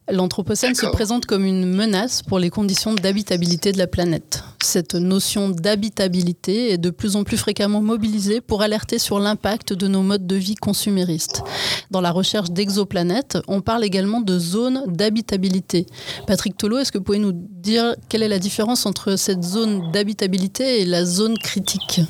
[0.08, 4.44] L'Anthropocène se présente comme une menace pour les conditions d'habitabilité de la planète.
[4.64, 9.86] Cette notion d'habitabilité est de plus en plus fréquemment mobilisée pour alerter sur l'impact de
[9.88, 11.42] nos modes de vie consuméristes.
[11.90, 15.84] Dans la recherche d'exoplanètes, on parle également de zones d'habitabilité.
[16.26, 19.92] Patrick Tolo, est-ce que vous pouvez nous dire quelle est la différence entre cette zone
[19.92, 22.00] d'habitabilité et la zone critique?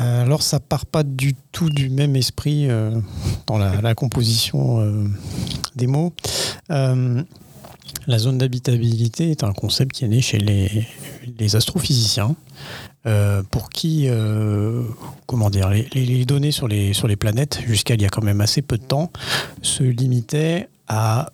[0.00, 2.98] Euh, alors ça part pas du tout du même esprit euh,
[3.46, 5.04] dans la, composition euh,
[5.76, 6.12] des mots.
[8.06, 12.36] La zone d'habitabilité est un concept qui est né chez les, astrophysiciens,
[13.50, 14.08] pour qui,
[15.50, 18.62] dire, les, données sur les, sur les planètes, jusqu'à il y a quand même assez
[18.62, 19.10] peu de temps,
[19.62, 21.30] se limitaient à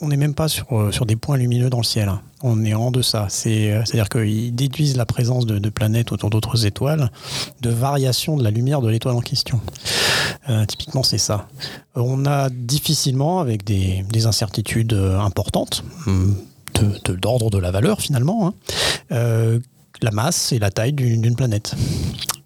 [0.00, 2.08] on n'est même pas sur, euh, sur des points lumineux dans le ciel.
[2.08, 2.20] Hein.
[2.42, 3.28] On est en deçà.
[3.46, 7.10] Euh, c'est-à-dire qu'ils déduisent la présence de, planètes autour d'autres étoiles,
[7.60, 9.60] de variations de la lumière de l'étoile en question.
[10.48, 11.48] Euh, typiquement, c'est ça.
[11.94, 16.36] On a difficilement, avec des, incertitudes importantes, hum,
[17.20, 18.54] d'ordre de, la valeur finalement,
[19.10, 19.58] hein,
[20.02, 21.74] la masse et la taille d'une planète.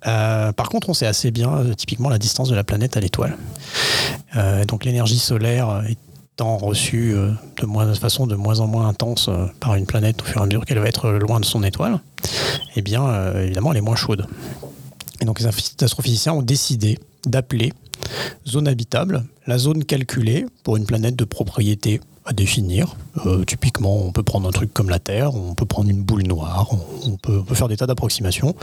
[0.03, 3.37] Par contre, on sait assez bien typiquement la distance de la planète à l'étoile.
[4.67, 5.97] donc l'énergie solaire est
[6.43, 10.25] reçu euh, de, moins, façon de moins en moins intense euh, par une planète au
[10.25, 12.01] fur et à mesure qu'elle va être loin de son étoile,
[12.77, 14.27] eh bien, euh, évidemment, elle est moins chaude.
[15.21, 17.73] Et donc, les astrophysiciens ont décidé d'appeler
[18.47, 22.97] zone habitable la zone calculée pour une planète de propriété à définir.
[23.47, 26.69] typiquement, on peut prendre un truc comme la Terre, on peut prendre une boule noire,
[27.07, 28.55] on peut, faire des tas d'approximations.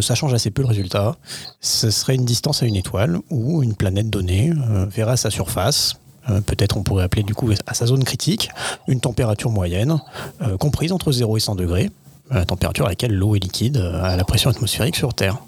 [0.00, 1.16] ça change assez peu le résultat.
[1.60, 4.52] Ce serait une distance à une étoile où une planète donnée
[4.90, 5.96] verra à sa surface
[6.30, 8.50] euh, peut-être on pourrait appeler du coup à sa zone critique,
[8.88, 10.00] une température moyenne
[10.42, 11.90] euh, comprise entre 0 et 100 degrés,
[12.30, 15.38] la température à laquelle l'eau est liquide euh, à la pression atmosphérique sur Terre.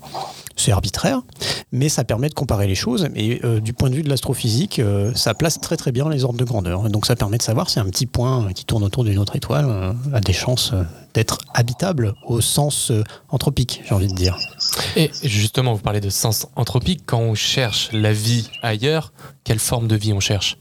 [0.56, 1.20] C'est arbitraire,
[1.70, 3.08] mais ça permet de comparer les choses.
[3.14, 4.80] Et du point de vue de l'astrophysique,
[5.14, 6.88] ça place très très bien les ordres de grandeur.
[6.88, 9.94] Donc ça permet de savoir si un petit point qui tourne autour d'une autre étoile
[10.12, 10.72] a des chances
[11.12, 12.90] d'être habitable au sens
[13.28, 14.36] anthropique, j'ai envie de dire.
[14.96, 17.02] Et justement, vous parlez de sens anthropique.
[17.04, 19.12] Quand on cherche la vie ailleurs,
[19.44, 20.56] quelle forme de vie on cherche?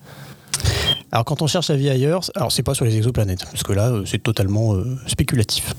[1.16, 3.72] Alors quand on cherche la vie ailleurs, alors c'est pas sur les exoplanètes, parce que
[3.72, 5.74] là euh, c'est totalement euh, spéculatif.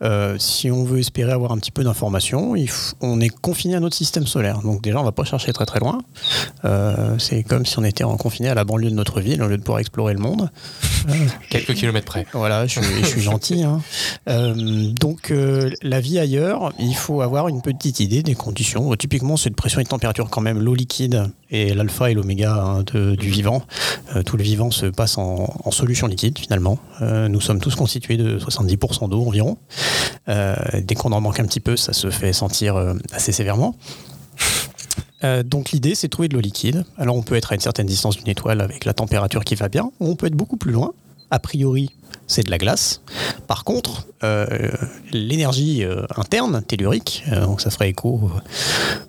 [0.00, 2.54] Euh, si on veut espérer avoir un petit peu d'informations,
[3.00, 4.60] on est confiné à notre système solaire.
[4.60, 5.98] Donc déjà on va pas chercher très très loin.
[7.18, 9.62] c'est comme si on était confiné à la banlieue de notre ville au lieu de
[9.62, 10.50] pouvoir explorer le monde.
[11.50, 12.24] Quelques kilomètres près.
[12.32, 13.64] Voilà, je, suis gentil.
[13.64, 13.82] Hein.
[15.00, 15.32] donc
[15.82, 18.94] la vie ailleurs, il faut avoir une petite idée des conditions.
[18.94, 20.60] Typiquement c'est de pression et de température quand même.
[20.60, 23.62] L'eau liquide et l'alpha et l'oméga hein, du vivant.
[24.24, 26.78] tout le vivant se passe en, solution liquide finalement.
[27.02, 29.58] Euh, nous sommes tous constitués de 70% d'eau environ.
[30.28, 33.74] Euh, dès qu'on en manque un petit peu, ça se fait sentir euh, assez sévèrement.
[35.44, 36.84] donc l'idée, c'est de trouver de l'eau liquide.
[36.98, 39.68] Alors on peut être à une certaine distance d'une étoile avec la température qui va
[39.68, 40.92] bien, ou on peut être beaucoup plus loin.
[41.30, 41.90] A priori,
[42.26, 43.00] c'est de la glace.
[43.46, 44.46] Par contre, euh,
[45.12, 48.30] l'énergie euh, interne, tellurique, euh, donc ça ferait écho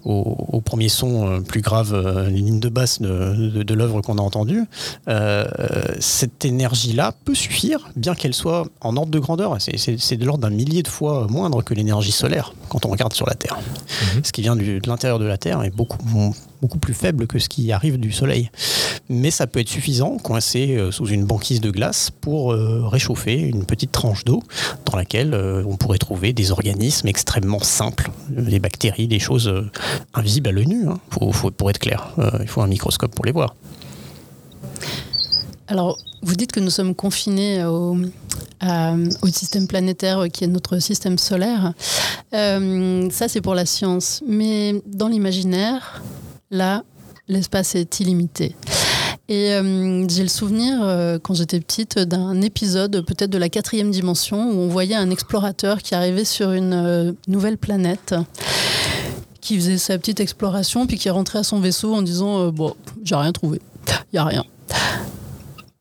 [0.04, 4.66] au, premier son plus grave, les lignes de basse de, de, l'œuvre qu'on a entendue,
[6.00, 9.56] cette énergie-là peut suffire, bien qu'elle soit en ordre de grandeur.
[9.60, 13.26] C'est de l'ordre d'un millier de fois moindre que l'énergie solaire quand on regarde sur
[13.28, 13.58] la Terre.
[14.16, 14.24] Mhm.
[14.24, 15.98] Ce qui vient de l'intérieur de la Terre est beaucoup,
[16.62, 18.50] beaucoup plus faible que ce qui arrive du Soleil.
[19.10, 22.54] Mais ça peut être suffisant, coincé sous une banquise de glace, pour
[22.98, 24.42] réchauffer chauffer une petite tranche d'eau
[24.86, 29.72] dans laquelle euh, on pourrait trouver des organismes extrêmement simples, des bactéries, des choses euh,
[30.14, 30.88] invisibles à l'œil nu.
[30.90, 31.00] Hein.
[31.10, 33.56] pour être clair, euh, il faut un microscope pour les voir.
[35.68, 37.98] Alors, vous dites que nous sommes confinés au
[39.28, 41.74] système planétaire qui est notre système solaire.
[42.32, 44.24] ça, c'est pour la science.
[44.28, 46.02] Mais dans l'imaginaire,
[46.52, 46.84] là,
[47.28, 48.56] l'espace est illimité.
[49.30, 53.92] Et euh, j'ai le souvenir, euh, quand j'étais petite, d'un épisode peut-être de la quatrième
[53.92, 58.16] dimension où on voyait un explorateur qui arrivait sur une euh, nouvelle planète,
[59.42, 63.16] qui faisait sa petite exploration, puis qui rentrait à son vaisseau en disant Bon, j'ai
[63.16, 63.60] rien trouvé,
[63.90, 64.46] il n'y a rien.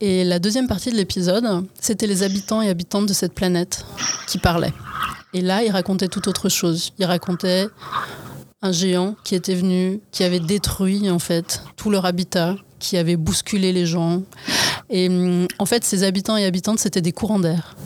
[0.00, 3.86] Et la deuxième partie de l'épisode, c'était les habitants et habitantes de cette planète
[4.26, 4.74] qui parlaient.
[5.34, 6.92] Et là, il racontait tout autre chose.
[6.98, 7.68] Il racontait
[8.60, 13.16] un géant qui était venu, qui avait détruit en fait tout leur habitat, qui avait
[13.16, 14.22] bousculé les gens.
[14.90, 17.76] Et hum, en fait, ces habitants et habitantes, c'était des courants d'air.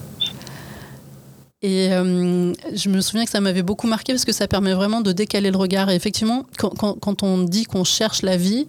[1.62, 5.02] Et euh, je me souviens que ça m'avait beaucoup marqué parce que ça permet vraiment
[5.02, 5.90] de décaler le regard.
[5.90, 8.66] Et effectivement, quand, quand, on dit qu'on cherche la vie,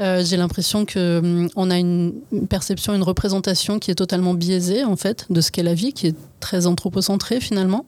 [0.00, 2.14] euh, j'ai l'impression que hum, on a une
[2.48, 6.08] perception, une représentation qui est totalement biaisée en fait de ce qu'est la vie, qui
[6.08, 7.86] est très anthropocentrée finalement.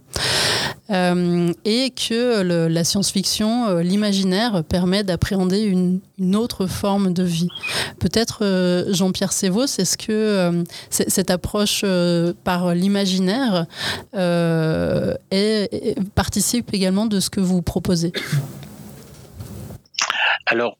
[0.90, 6.00] Euh, et que la science-fiction, euh, l'imaginaire permet d'appréhender une,
[6.36, 7.48] autre forme de vie.
[7.98, 11.84] Peut-être euh, Jean-Pierre Sévaux, est-ce que euh, cette approche
[12.44, 13.66] par l'imaginaire
[16.14, 18.12] participe également de ce que vous proposez
[20.46, 20.76] Alors,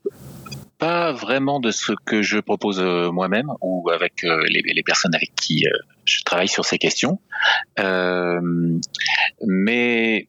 [0.84, 5.64] pas vraiment de ce que je propose moi-même ou avec les, les, personnes avec qui
[6.04, 7.18] je travaille sur ces questions.
[7.78, 8.40] Euh,
[9.46, 10.28] mais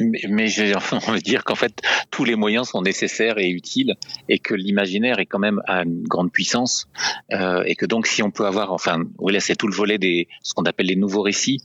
[0.00, 3.94] mais, mais j'ai envie de dire qu'en fait tous les moyens sont nécessaires et utiles
[4.28, 6.88] et que l'imaginaire est quand même à une grande puissance
[7.32, 9.98] euh, et que donc si on peut avoir enfin oui là c'est tout le volet
[9.98, 11.60] des ce qu'on appelle les nouveaux récits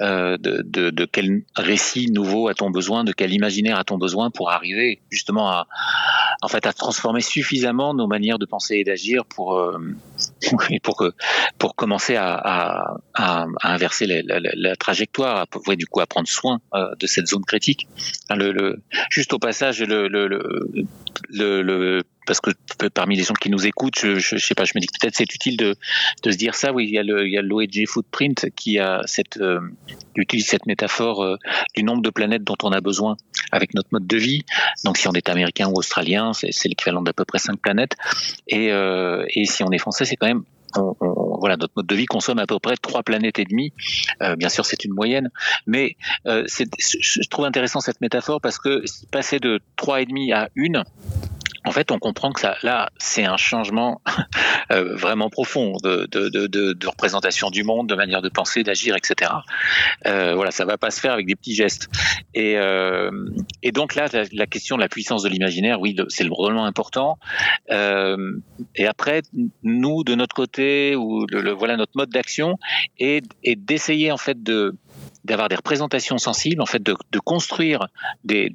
[0.00, 4.50] euh, de, de, de, quel récit nouveau a-t-on besoin de quel imaginaire a-t-on besoin pour
[4.50, 5.66] arriver justement à
[6.42, 9.78] en fait à transformer suffisamment nos manières de penser et d'agir pour euh,
[10.82, 11.12] pour que
[11.58, 16.06] pour commencer à, à, à, inverser la, la, la trajectoire à, ouais, du coup à
[16.06, 17.88] prendre soin euh, de cette zone critique.
[18.30, 22.50] Le, le, juste au passage le, le, le, le parce que
[22.92, 25.16] parmi les gens qui nous écoutent, je, je, sais pas, je me dis que peut-être
[25.16, 25.76] c'est utile de,
[26.24, 26.72] se dire ça.
[26.72, 29.02] Oui, il y a l'OEG Footprint qui a
[29.40, 29.60] euh,
[30.16, 31.36] utilise cette métaphore euh,
[31.74, 33.16] du nombre de planètes dont on a besoin
[33.52, 34.44] avec notre mode de vie.
[34.84, 37.96] Donc, si on est américain ou australien, c'est l'équivalent d'à peu près cinq planètes.
[38.48, 40.42] Et, euh, et si on est français, c'est quand même
[41.38, 43.72] voilà, notre mode de vie consomme à peu près trois planètes et demie.
[44.36, 45.30] Bien sûr, c'est une moyenne,
[45.66, 50.84] mais je trouve intéressant cette métaphore parce que passer de trois et demi à une,
[51.66, 54.00] en fait, on comprend que ça, là, c'est un changement
[54.72, 58.94] euh, vraiment profond de, de, de, de, représentation du monde, de manière de penser, d'agir,
[58.94, 59.32] etc.
[60.06, 61.88] Euh, voilà, ça va pas se faire avec des petits gestes.
[62.34, 63.10] Et, euh,
[63.64, 67.18] et donc là, la, question de la puissance de l'imaginaire, oui, c'est vraiment important.
[67.70, 68.38] Euh,
[68.76, 69.22] et après,
[69.64, 72.58] nous, de notre côté, ou le, le voilà notre mode d'action,
[73.00, 74.76] est, est d'essayer en fait de
[75.26, 77.88] d'avoir des représentations sensibles, en fait, de, construire
[78.24, 78.50] des,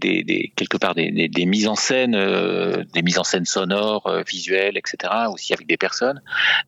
[0.56, 5.14] quelque part des, mises en scène, euh, des mises en scène sonores, euh, visuelles, etc.,
[5.32, 6.22] aussi avec des personnes,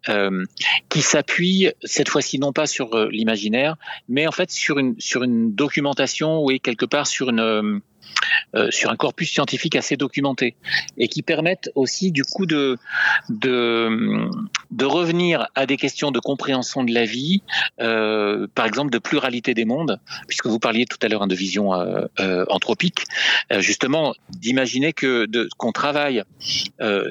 [0.10, 0.46] euh,
[0.90, 3.78] qui s'appuient cette fois-ci non pas sur l'imaginaire,
[4.10, 7.82] mais en fait sur une sur une documentation, oui, quelque part sur une
[8.56, 10.56] euh, sur un corpus scientifique assez documenté
[10.98, 12.78] et qui permettent aussi du coup de,
[13.30, 14.30] de,
[14.70, 17.42] de revenir à des questions de compréhension de la vie,
[17.82, 21.36] euh, par exemple de pluralité des mondes, puisque vous parliez tout à l'heure hein, de
[21.36, 23.06] vision euh, anthropique,
[23.58, 26.24] justement d'imaginer que qu'on travaille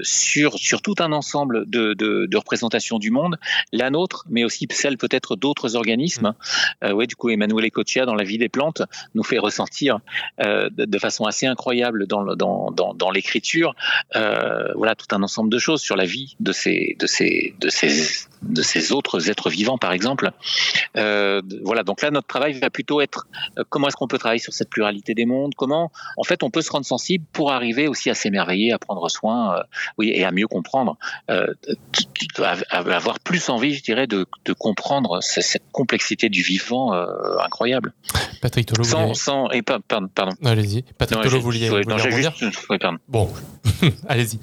[0.03, 3.39] sur, sur tout un ensemble de, de, de, représentations du monde,
[3.73, 6.35] la nôtre, mais aussi celle peut-être d'autres organismes.
[6.83, 8.83] ouais, du coup, Emmanuel Ecochia, dans La vie des plantes,
[9.15, 9.99] nous fait ressentir
[10.93, 13.75] de, façon assez incroyable dans, l'écriture,
[14.17, 17.69] euh, voilà tout un ensemble de choses sur la vie de ces, de ces, de
[17.69, 20.31] ces, de ces autres êtres vivants, par exemple.
[20.97, 23.27] Euh, voilà, donc là, notre travail va plutôt être
[23.59, 26.51] euh, comment est-ce qu'on peut travailler sur cette pluralité des mondes, comment, en fait, on
[26.51, 29.63] peut se rendre sensible pour arriver aussi à s'émerveiller, à prendre soin, euh,
[29.99, 30.97] oui, et à mieux comprendre,
[31.29, 31.45] à,
[32.39, 37.93] à, avoir plus envie, je dirais, de, de comprendre cette complexité du vivant incroyable.
[38.41, 40.33] Patrick Tolo, sans, sans, et pardon, pardon.
[40.45, 40.83] Allez-y.
[40.99, 42.99] Patrick non, Tolo, vous vouliez, non, juste, oui, pardon.
[43.09, 43.31] Bon,
[44.09, 44.39] allez-y.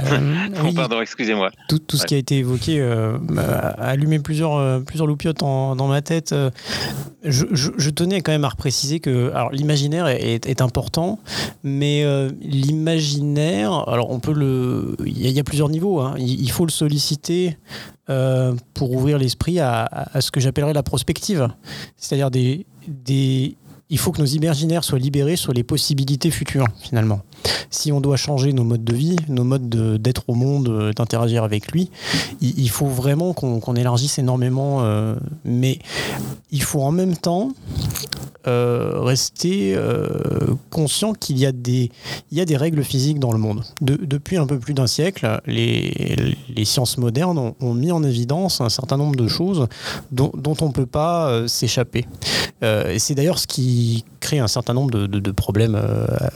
[0.00, 1.50] Euh, oh, oui, pardon, excusez-moi.
[1.68, 5.76] Tout, tout, ce qui a été évoqué euh, a allumé plusieurs, euh, plusieurs loupiotes en,
[5.76, 6.34] dans ma tête.
[7.22, 11.20] Je, je, je, tenais quand même à préciser que l'imaginaire est, important,
[11.62, 14.96] mais euh, l'imaginaire, alors on peut le.
[15.04, 16.00] Il y, y, a plusieurs niveaux.
[16.00, 16.14] Hein.
[16.18, 17.56] Il, il, faut le solliciter
[18.74, 21.48] pour ouvrir l'esprit à, à, à, ce que j'appellerais la prospective,
[21.96, 23.56] c'est-à-dire des, des
[23.90, 27.22] il faut que nos imaginaires soient libérés sur les possibilités futures, finalement.
[27.70, 29.68] Si on doit changer nos modes de vie, nos modes
[30.00, 31.90] d'être au monde, d'interagir avec lui,
[32.40, 34.82] il, faut vraiment qu'on qu élargisse énormément.
[34.82, 35.78] Euh, mais
[36.50, 37.50] il faut en même temps
[38.46, 40.06] euh, rester euh,
[40.68, 41.90] conscient qu'il y, a des,
[42.56, 43.64] règles physiques dans le monde.
[43.80, 48.68] De, depuis un peu plus d'un siècle, les, sciences modernes ont, mis en évidence un
[48.68, 49.66] certain nombre de choses
[50.12, 50.30] dont,
[50.60, 52.04] on ne peut pas euh, s'échapper.
[52.60, 55.80] c'est d'ailleurs ce qui crée un certain nombre de problèmes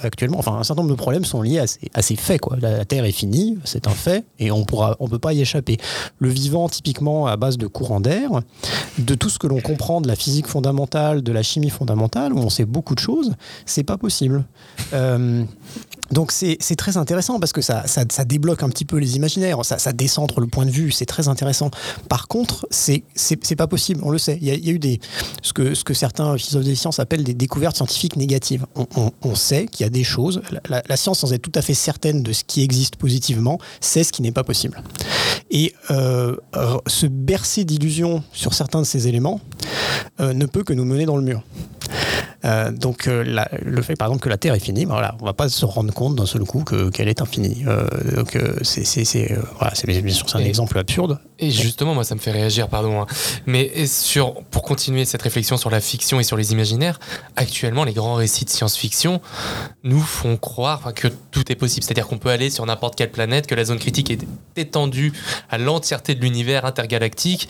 [0.02, 0.38] actuellement.
[0.38, 1.60] Enfin, un certain nombre de problèmes sont liés
[1.94, 2.42] à ces, faits.
[2.42, 2.58] Quoi.
[2.60, 4.64] La, Terre est finie, c'est un fait, et on ne
[4.98, 5.78] on peut pas y échapper.
[6.18, 8.30] Le vivant, typiquement à base de courant d'air,
[8.98, 12.32] de tout ce que l'on comprend de la physique fondamentale, de la chimie fondamentale, fondamentale,
[12.32, 13.34] où on sait beaucoup de choses,
[13.64, 14.44] c'est pas possible.
[14.92, 15.44] Euh,
[16.10, 19.64] donc c'est très intéressant parce que ça, ça, ça, débloque un petit peu les imaginaires,
[19.64, 21.70] ça, ça décentre le point de vue, c'est très intéressant.
[22.08, 23.04] Par contre, c'est
[23.56, 24.38] pas possible, on le sait.
[24.40, 25.00] Il y a, il y a eu des,
[25.42, 28.66] ce, que, ce que certains philosophes des sciences appellent des découvertes scientifiques négatives.
[28.74, 31.52] On, on, on sait qu'il y a des choses, la, la, science sans être tout
[31.54, 34.82] à fait certaine de ce qui existe positivement, sait ce qui n'est pas possible.
[35.50, 36.36] Et euh,
[36.86, 39.40] se bercer d'illusions sur certains de ces éléments
[40.20, 41.42] euh, ne peut que nous mener dans le mur.
[42.44, 45.16] Euh, donc euh, la, le fait par exemple que la Terre est finie, ben voilà,
[45.20, 47.64] on va pas se rendre compte d'un seul coup qu'elle est infinie.
[47.66, 49.72] Euh, donc euh, c'est voilà,
[50.02, 51.18] bien sûr c'est un et, exemple absurde.
[51.38, 53.02] Et justement moi ça me fait réagir pardon.
[53.02, 53.06] Hein.
[53.46, 56.98] Mais sur pour continuer cette réflexion sur la fiction et sur les imaginaires,
[57.36, 59.20] actuellement les grands récits de science-fiction
[59.84, 63.46] nous font croire que tout est possible, c'est-à-dire qu'on peut aller sur n'importe quelle planète,
[63.46, 64.26] que la zone critique est
[64.56, 65.12] étendue
[65.50, 67.48] à l'entièreté de l'univers intergalactique.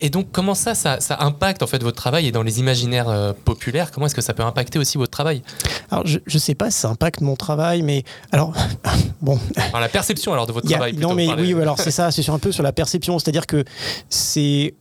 [0.00, 2.26] Et donc comment ça, ça, ça impacte en fait votre travail?
[2.26, 5.42] Et dans les imaginaires euh, populaires, comment est-ce que ça peut impacter aussi votre travail?
[5.90, 8.54] Alors, je ne sais pas si ça impacte mon travail, mais alors,
[9.20, 9.38] bon.
[9.56, 10.96] Alors, la perception alors de votre a, travail.
[10.96, 13.64] Non, mais oui, alors c'est ça, c'est un peu sur la perception, c'est-à-dire que
[14.08, 14.74] c'est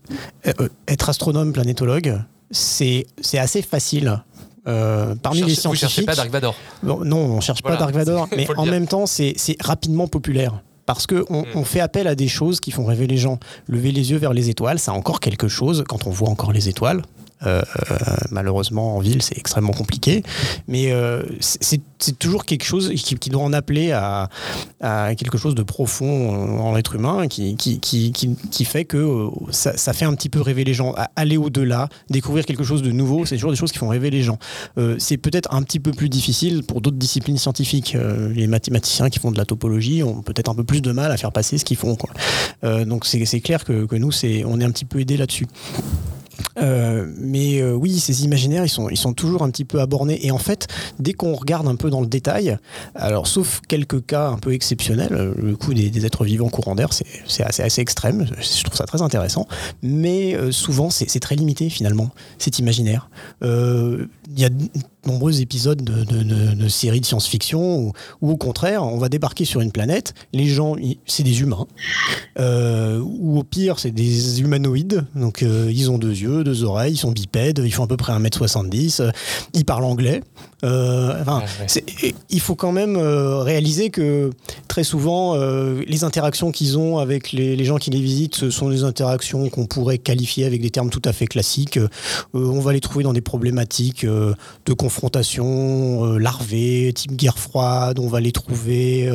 [0.47, 2.19] euh, être astronome planétologue,
[2.51, 4.21] c'est assez facile
[4.67, 5.89] euh, parmi cherchez, les scientifiques.
[5.89, 8.65] Vous cherchez pas Dark Vador bon, Non, on cherche voilà, pas Dark Vador, mais en
[8.65, 12.71] même temps, c'est rapidement populaire parce qu'on on, on fait appel à des choses qui
[12.71, 13.39] font rêver les gens.
[13.67, 16.69] Lever les yeux vers les étoiles, c'est encore quelque chose quand on voit encore les
[16.69, 17.01] étoiles.
[17.45, 17.61] Euh,
[18.29, 20.23] malheureusement, en ville, c'est extrêmement compliqué.
[20.67, 21.81] Mais euh, c'est
[22.17, 24.29] toujours quelque chose qui, doit en appeler à,
[24.81, 30.13] à, quelque chose de profond en l'être humain, qui, fait que euh, ça, fait un
[30.13, 30.95] petit peu rêver les gens.
[31.15, 34.23] Aller au-delà, découvrir quelque chose de nouveau, c'est toujours des choses qui font rêver les
[34.23, 34.37] gens.
[34.77, 37.95] Euh, c'est peut-être un petit peu plus difficile pour d'autres disciplines scientifiques.
[37.95, 41.11] Euh, les mathématiciens qui font de la topologie ont peut-être un peu plus de mal
[41.11, 41.97] à faire passer ce qu'ils font.
[42.63, 44.11] Donc c'est clair que, nous,
[44.45, 45.47] on est un petit peu aidé là-dessus.
[46.57, 50.25] Euh, mais euh, oui, ces imaginaires, ils sont, toujours un petit peu abornés.
[50.25, 50.67] Et en fait,
[50.99, 52.57] dès qu'on regarde un peu dans le détail,
[52.95, 56.89] alors sauf quelques cas un peu exceptionnels, euh, le coup des, êtres vivants courants d'air,
[56.93, 58.27] c'est assez, assez extrême.
[58.39, 59.47] Je trouve ça très intéressant.
[59.83, 63.09] Mais souvent, c'est très limité finalement, cet imaginaire.
[63.41, 64.49] Il y a
[65.05, 69.09] nombreux épisodes de, de, de, de séries de science-fiction où, où, au contraire, on va
[69.09, 70.75] débarquer sur une planète, les gens,
[71.05, 71.67] c'est des humains,
[72.39, 76.93] euh, ou au pire, c'est des humanoïdes, donc euh, ils ont deux yeux, deux oreilles,
[76.93, 79.11] ils sont bipèdes, ils font à peu près 1m70, euh,
[79.53, 80.21] ils parlent anglais.
[80.63, 82.13] Euh, enfin, ouais.
[82.29, 84.29] il faut quand même réaliser que
[84.67, 88.69] très souvent, les interactions qu'ils ont avec les, les, gens qui les visitent, ce sont
[88.69, 91.79] des interactions qu'on pourrait qualifier avec des termes tout à fait classiques.
[92.35, 97.97] on va les trouver dans des problématiques de confrontation larvée, type guerre froide.
[97.97, 99.09] On va les trouver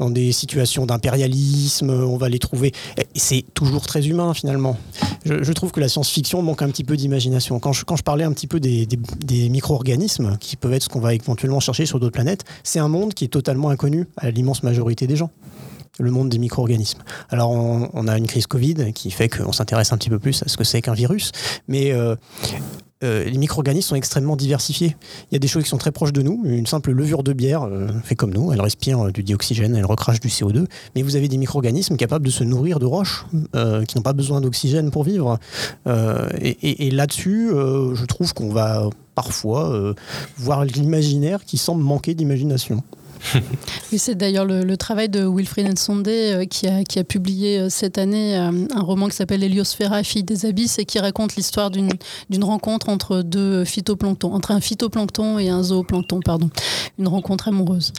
[0.00, 1.90] dans des situations d'impérialisme.
[1.90, 2.72] On va les trouver.
[3.14, 4.76] C'est toujours très humain finalement.
[5.24, 7.60] Je, trouve que la science-fiction manque un petit peu d'imagination.
[7.60, 10.88] Quand je, quand je parlais un petit peu des, des, micro-organismes qui peuvent être ce
[10.88, 14.30] qu'on va éventuellement chercher sur d'autres planètes, c'est un monde qui est totalement inconnu à
[14.30, 15.30] l'immense majorité des gens
[15.98, 17.02] le monde des micro-organismes.
[17.28, 20.42] Alors on, on, a une crise Covid qui fait qu'on s'intéresse un petit peu plus
[20.42, 21.32] à ce que c'est qu'un virus,
[21.68, 22.16] mais euh,
[23.02, 24.96] euh, les micro-organismes sont extrêmement diversifiés.
[25.30, 26.42] Il y a des choses qui sont très proches de nous.
[26.44, 29.86] Une simple levure de bière euh, fait comme nous, elle respire euh, du dioxygène, elle
[29.86, 30.66] recrache du CO2.
[30.94, 34.40] Mais vous avez des micro-organismes capables de se nourrir de roches, qui n'ont pas besoin
[34.40, 35.38] d'oxygène pour vivre.
[35.86, 39.94] Et, là-dessus, je trouve qu'on va parfois
[40.36, 42.82] voir l'imaginaire qui semble manquer d'imagination.
[43.92, 47.58] oui, c'est d'ailleurs le, le, travail de Wilfried Nsondé euh, qui, a, qui, a, publié
[47.58, 51.36] euh, cette année euh, un roman qui s'appelle Heliosphera, fille des abysses, et qui raconte
[51.36, 56.50] l'histoire d'une rencontre entre deux phytoplanktons, entre un phytoplancton et un zooplancton, pardon,
[56.98, 57.92] une rencontre amoureuse.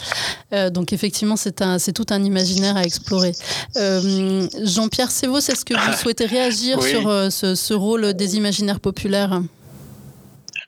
[0.53, 3.33] Euh, donc effectivement, c'est tout un imaginaire à explorer.
[3.77, 6.89] Euh, Jean-Pierre Sévaux, est-ce que vous souhaitez réagir oui.
[6.89, 9.41] sur ce, ce rôle des imaginaires populaires?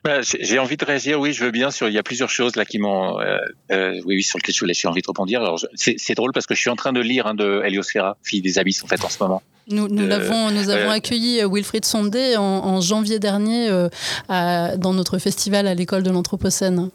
[0.06, 1.72] Bah, j'ai envie de réagir, oui, je veux bien.
[1.72, 3.38] Sur, il y a plusieurs choses là qui m'ont, euh,
[3.72, 5.40] euh, oui, oui, sur lesquelles j'ai envie de rebondir.
[5.40, 8.40] Alors, c'est drôle parce que je suis en train de lire hein, de Heliosphera, fille
[8.40, 9.42] des abysses, en fait, en ce moment.
[9.68, 13.88] Nous, nous, euh, avons, nous avons accueilli Wilfried Sondé en, en janvier dernier euh,
[14.28, 16.90] à, dans notre festival à l'école de l'Anthropocène.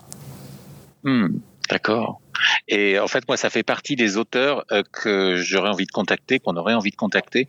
[1.03, 1.27] Hmm,
[1.69, 2.20] D'accord.
[2.67, 6.39] Et en fait, moi, ça fait partie des auteurs euh, que j'aurais envie de contacter,
[6.39, 7.47] qu'on aurait envie de contacter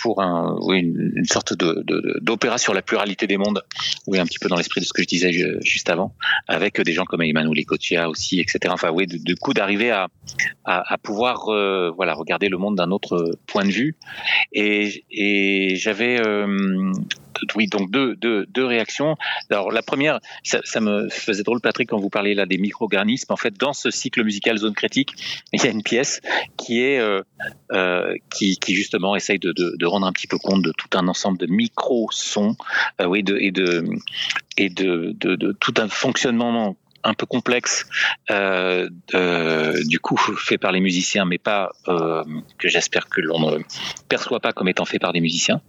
[0.00, 3.62] pour une, sorte d'opéra sur la pluralité des mondes,
[4.06, 5.32] oui, un petit peu dans l'esprit de ce que je disais
[5.62, 6.14] juste avant,
[6.46, 8.58] avec des gens comme Emmanuel Lecotia aussi, etc.
[8.68, 10.08] Enfin, oui, du de coup, d'arriver à,
[10.64, 13.96] à, pouvoir, euh, voilà, regarder le monde d'un autre point de vue.
[14.52, 16.92] Et, et j'avais, euh,
[17.54, 19.16] oui, donc deux, deux, deux réactions.
[19.50, 23.32] Alors la première, ça, ça, me faisait drôle, Patrick, quand vous parlez là des micro-organismes.
[23.32, 25.14] En fait, dans ce cycle musical zone critique,
[25.52, 26.20] il y a une pièce
[26.56, 27.22] qui est euh,
[27.72, 30.96] euh, qui, qui, justement essaye de, de, de, rendre un petit peu compte de tout
[30.96, 32.56] un ensemble de micro-sons,
[33.00, 33.84] euh, oui, de, et de
[34.56, 37.86] et de, de, de tout un fonctionnement un peu complexe,
[38.30, 42.24] euh, euh, du coup fait par les musiciens, mais pas euh,
[42.58, 43.62] que j'espère que l'on ne
[44.08, 45.60] perçoit pas comme étant fait par des musiciens,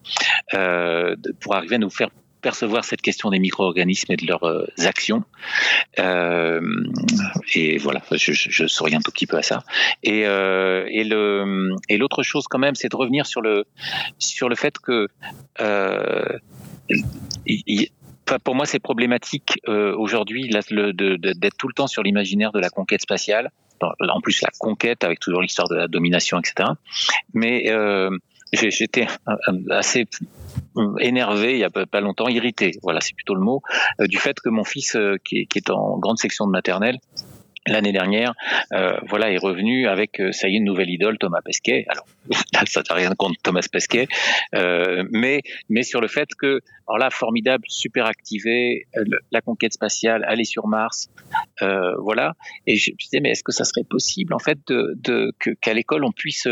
[0.54, 2.10] euh, pour arriver à nous faire
[2.42, 5.24] percevoir cette question des micro-organismes et de leurs euh, actions.
[5.98, 6.62] Euh,
[7.56, 9.64] et voilà, je, je, un tout petit peu à ça.
[10.04, 13.66] Et, et le et l'autre chose quand même, c'est de revenir sur le
[14.20, 15.08] sur le fait que
[17.48, 17.90] il,
[18.44, 23.02] pour moi, c'est problématique euh, aujourd'hui d'être tout le temps sur l'imaginaire de la conquête
[23.02, 23.52] spatiale.
[23.82, 26.70] En plus, la conquête avec toujours l'histoire de la domination, etc.
[27.34, 28.10] Mais euh,
[28.54, 29.08] j'étais
[29.70, 30.08] assez
[31.00, 33.62] énervé il y a pas longtemps, irrité, voilà, c'est plutôt le mot,
[34.00, 36.52] euh, du fait que mon fils, euh, qui, est, qui, est, en grande section de
[36.52, 37.00] maternelle,
[37.68, 38.34] l'année dernière,
[38.74, 41.86] euh, voilà, est revenu avec, euh, ça y est, une nouvelle idole, Thomas Pesquet.
[41.90, 42.06] Alors,
[42.68, 44.08] ça n'a rien contre Thomas Pesquet,
[44.54, 48.86] euh, mais, mais sur le fait que, alors là, formidable, super activé,
[49.32, 51.10] la conquête spatiale, aller sur Mars,
[51.60, 52.34] voilà.
[52.68, 55.74] Et je me disais, mais est-ce que ça serait possible, en fait, de, de qu'à
[55.74, 56.48] l'école, on puisse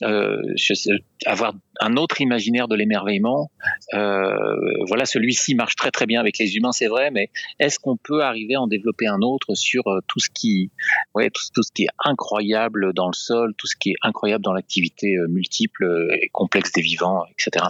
[0.00, 0.90] je sais,
[1.26, 3.50] avoir un autre imaginaire de l'émerveillement
[3.92, 8.22] Voilà, celui-ci marche très très bien avec les humains, c'est vrai, mais est-ce qu'on peut
[8.22, 10.70] arriver à en développer un autre sur tout ce qui,
[11.14, 14.52] ouais, tout, ce qui est incroyable dans le sol, tout ce qui est incroyable dans
[14.52, 17.66] l'activité euh, multiple et complexe des vivants, etc.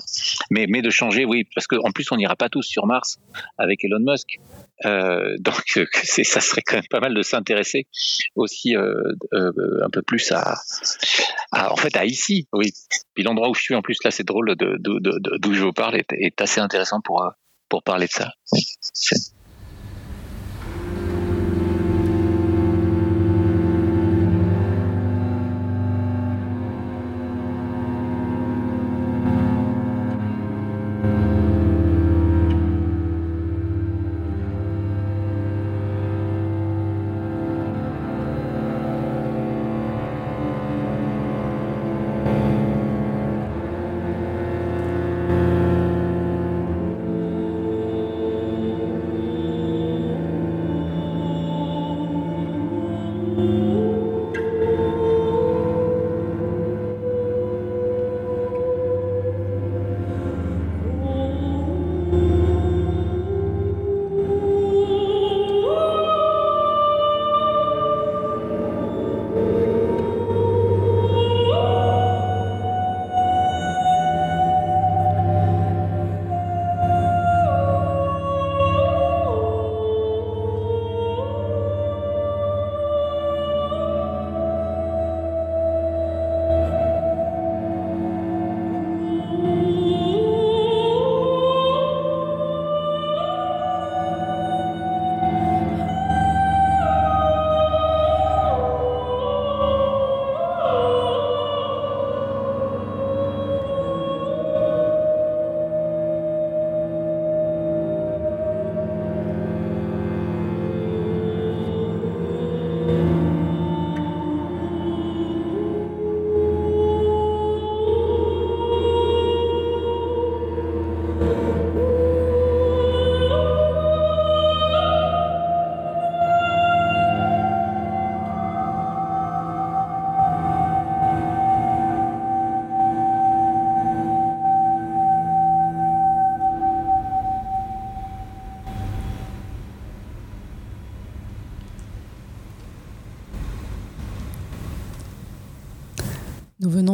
[0.51, 3.19] Mais, mais de changer, oui, parce qu'en plus on n'ira pas tous sur Mars
[3.59, 4.39] avec Elon Musk.
[4.85, 5.63] Euh, donc
[6.03, 7.87] ça serait quand même pas mal de s'intéresser
[8.35, 8.95] aussi euh,
[9.33, 9.53] euh,
[9.85, 10.57] un peu plus à,
[11.53, 12.73] en fait à ici oui.
[13.15, 15.73] Puis l'endroit où je suis en plus là c'est drôle d'où de, de, je vous
[15.73, 17.25] parle est, assez intéressant pour
[17.69, 18.33] pour parler de ça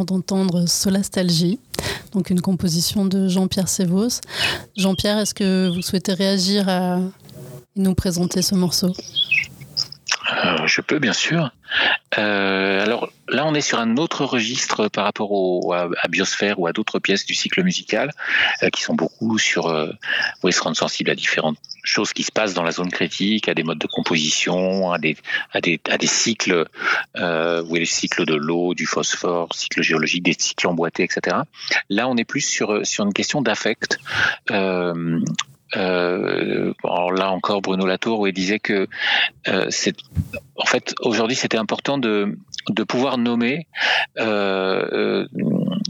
[0.09, 1.59] d'entendre Solastalgie,
[2.13, 4.21] donc une composition de Jean-Pierre Sévos.
[4.75, 6.99] Jean-Pierre, est-ce que vous souhaitez réagir à
[7.75, 8.93] nous présenter ce morceau?
[10.43, 11.51] Euh, Je peux, bien sûr.
[12.17, 16.65] Euh, alors là, on est sur un autre registre par rapport au, à, Biosphère ou
[16.65, 18.11] à d'autres pièces du cycle musical
[18.63, 19.91] euh, qui sont beaucoup sur, euh,
[20.43, 21.57] oui, se rendre sensible à différentes
[21.89, 25.17] choses qui se passent dans la zone critique, à des modes de composition, à des,
[25.51, 26.65] à des, à des cycles,
[27.17, 31.37] euh, oui, les cycles de l'eau, du phosphore, cycles géologiques, des cycles emboîtés, etc.
[31.89, 33.99] Là, on est plus sur, sur une question d'affect.
[34.51, 35.19] Euh,
[35.77, 38.87] euh, alors là encore Bruno Latour où il disait que
[39.69, 39.95] c'est
[40.55, 43.67] en fait aujourd'hui c'était important de de pouvoir nommer
[44.19, 45.25] euh,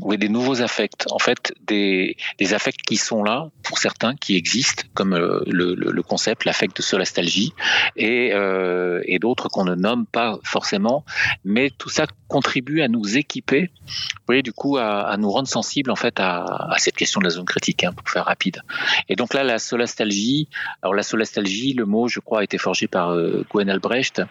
[0.02, 1.06] oui, des nouveaux affects.
[1.12, 5.76] En fait, des, des affects qui sont là pour certains, qui existent, comme euh, le,
[5.76, 7.54] le, concept, l'affect de solastalgie,
[7.96, 11.06] et, euh, et d'autres qu'on ne nomme pas forcément.
[11.44, 15.48] Mais tout ça contribue à nous équiper, vous voyez, du coup, à, à nous rendre
[15.48, 18.62] sensibles en fait à, à, cette question de la zone critique, hein, pour faire rapide.
[19.10, 20.50] Et donc là, la solastalgie.
[20.82, 24.22] Alors la solastalgie, le mot, je crois, a été forgé par euh, Gwen Albrecht.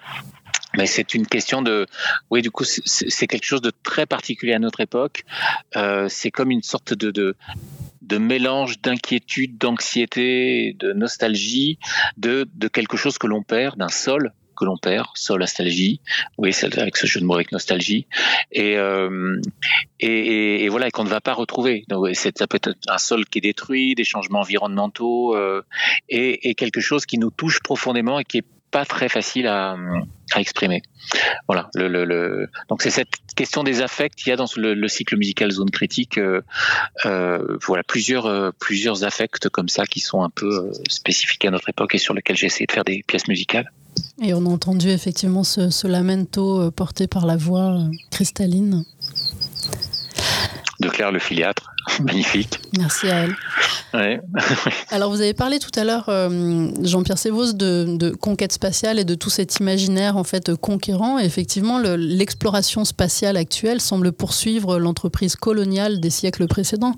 [0.77, 1.87] Mais c'est une question de,
[2.31, 5.25] oui, du coup, c'est quelque chose de très particulier à notre époque.
[5.77, 11.79] Euh, c'est comme une sorte de, de, mélange d'inquiétude, d'anxiété, de nostalgie,
[12.17, 16.01] de, de quelque chose que l'on perd, d'un sol que l'on perd, sol nostalgie,
[16.37, 18.07] oui, avec ce jeu de mots avec nostalgie,
[18.51, 19.41] et, euh,
[20.01, 21.85] et, et, voilà, et qu'on ne va pas retrouver.
[21.89, 25.63] Donc, ça peut être un sol qui est détruit, des changements environnementaux, euh,
[26.09, 29.77] et, et quelque chose qui nous touche profondément et qui est pas très facile à,
[30.35, 30.83] à exprimer.
[31.47, 31.71] Voilà.
[31.75, 32.49] Le, le, le...
[32.69, 35.71] Donc c'est cette question des affects qu'il y a dans le, le cycle musical zone
[35.71, 36.19] critique.
[36.19, 36.43] Euh,
[37.07, 41.69] euh, voilà plusieurs euh, plusieurs affects comme ça qui sont un peu spécifiques à notre
[41.69, 43.71] époque et sur lesquels j'ai essayé de faire des pièces musicales.
[44.23, 47.79] Et on a entendu effectivement ce, ce lamento porté par la voix
[48.11, 48.85] cristalline
[50.81, 51.71] de Claire le filiatre.
[52.05, 52.61] Magnifique.
[52.77, 53.37] Merci à elle.
[53.95, 54.21] Ouais.
[54.91, 59.05] Alors, vous avez parlé tout à l'heure, euh, Jean-Pierre Sévos, de, de, conquête spatiale et
[59.05, 61.19] de tout cet imaginaire en fait conquérant.
[61.19, 66.95] Et effectivement, l'exploration spatiale actuelle semble poursuivre l'entreprise coloniale des siècles précédents.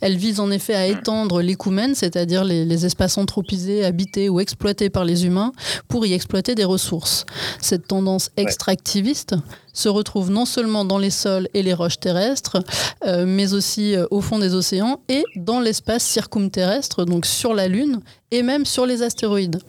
[0.00, 4.90] Elle vise en effet à étendre l'écoumène, c'est-à-dire les, les, espaces anthropisés, habités ou exploités
[4.90, 5.52] par les humains,
[5.88, 7.24] pour y exploiter des ressources.
[7.60, 9.38] Cette tendance extractiviste ouais.
[9.72, 12.62] se retrouve non seulement dans les sols et les roches terrestres,
[13.06, 17.68] euh, mais aussi euh, au fond des océans et dans l'espace circumterrestre, donc sur la
[17.68, 18.00] Lune
[18.30, 19.60] et même sur les astéroïdes.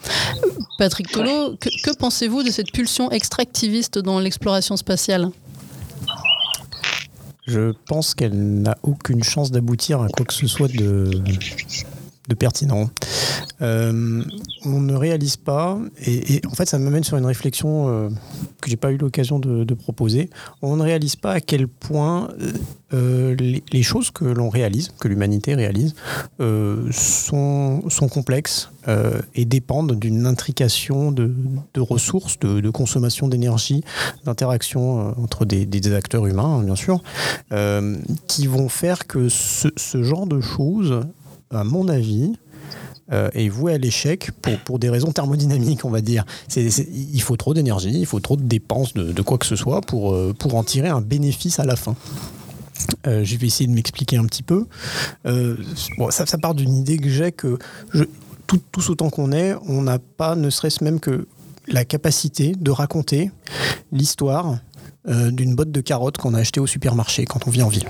[0.79, 5.29] Patrick Tolo, que, pensez-vous de cette pulsion extractiviste dans l'exploration spatiale?
[7.45, 11.11] Je pense qu'elle n'a aucune chance d'aboutir à quoi que ce soit de
[12.39, 12.89] pertinent.
[13.61, 14.23] Euh,
[14.65, 18.09] on ne réalise pas, et, en fait ça m'amène sur une réflexion euh,
[18.61, 20.29] que j'ai pas eu l'occasion de, proposer,
[20.61, 22.29] on ne réalise pas à quel point
[22.93, 25.95] euh, les, choses que l'on réalise, que l'humanité réalise,
[26.39, 27.81] euh, sont,
[28.11, 28.71] complexes
[29.33, 31.33] et dépendent d'une intrication de,
[31.77, 33.83] ressources, de, consommation d'énergie,
[34.25, 37.01] d'interaction entre des, acteurs humains, bien sûr,
[38.27, 41.01] qui vont faire que ce genre de choses
[41.51, 42.33] à mon avis,
[43.11, 46.25] euh, est voué à l'échec pour, pour, des raisons thermodynamiques, on va dire.
[46.55, 50.13] Il faut trop d'énergie, il faut trop de dépenses de, quoi que ce soit pour,
[50.13, 51.95] euh, pour en tirer un bénéfice à la fin.
[53.07, 54.65] Euh, je vais essayer de m'expliquer un petit peu.
[55.25, 55.55] Euh,
[55.97, 57.57] bon, ça, ça, part d'une idée que j'ai que
[58.47, 61.27] tout, tous autant qu'on est, on n'a pas, ne serait-ce même que
[61.67, 63.31] la capacité de raconter
[63.91, 64.57] l'histoire
[65.07, 67.87] d'une botte de carottes qu'on a achetée au supermarché quand on vit en ville.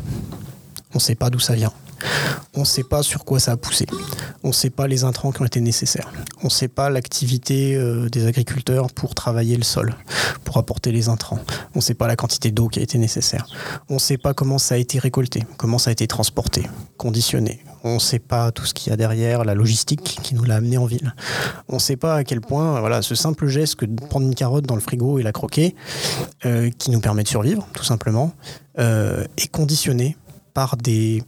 [0.95, 1.73] On ne sait pas d'où ça vient.
[2.55, 3.85] On ne sait pas sur quoi ça a poussé.
[4.43, 6.09] On ne sait pas les intrants qui ont été nécessaires.
[6.41, 9.93] On ne sait pas l'activité euh, des agriculteurs pour travailler le sol,
[10.45, 11.39] pour apporter les intrants.
[11.73, 13.45] On ne sait pas la quantité d'eau qui a été nécessaire.
[13.89, 17.59] On ne sait pas comment ça a été récolté, comment ça a été transporté, conditionné.
[17.83, 20.55] On ne sait pas tout ce qu'il y a derrière, la logistique qui nous l'a
[20.55, 21.13] amené en ville.
[21.67, 24.35] On ne sait pas à quel point voilà, ce simple geste que de prendre une
[24.35, 25.75] carotte dans le frigo et la croquer,
[26.45, 28.31] euh, qui nous permet de survivre, tout simplement,
[28.79, 30.15] euh, est conditionné
[30.55, 31.21] par des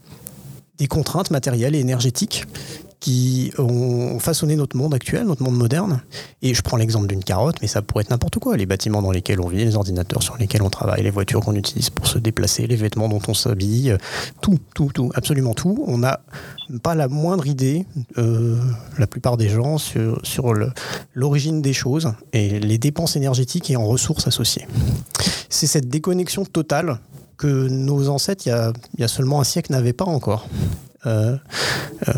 [0.90, 2.48] contraintes matérielles et énergétiques
[3.00, 6.02] qui ont façonné notre monde actuel, notre monde moderne.
[6.42, 8.58] Et je prends l'exemple d'une carotte, mais ça pourrait être n'importe quoi.
[8.58, 11.56] Les bâtiments dans lesquels on vit, les ordinateurs sur lesquels on travaille, les voitures qu'on
[11.56, 13.96] utilise pour se déplacer, les vêtements dont on s'habille,
[14.42, 15.84] tout, tout, tout, absolument tout.
[15.86, 16.22] On n'a
[16.82, 17.86] pas la moindre idée,
[18.18, 18.60] euh,
[18.98, 20.54] la plupart des gens, sur
[21.14, 24.68] l'origine des choses et les dépenses énergétiques et en ressources associées.
[25.50, 27.00] C'est cette déconnexion totale
[27.38, 30.48] que nos ancêtres, il y a, seulement un siècle, n'avaient pas encore.
[31.06, 31.38] Euh,
[32.08, 32.14] euh,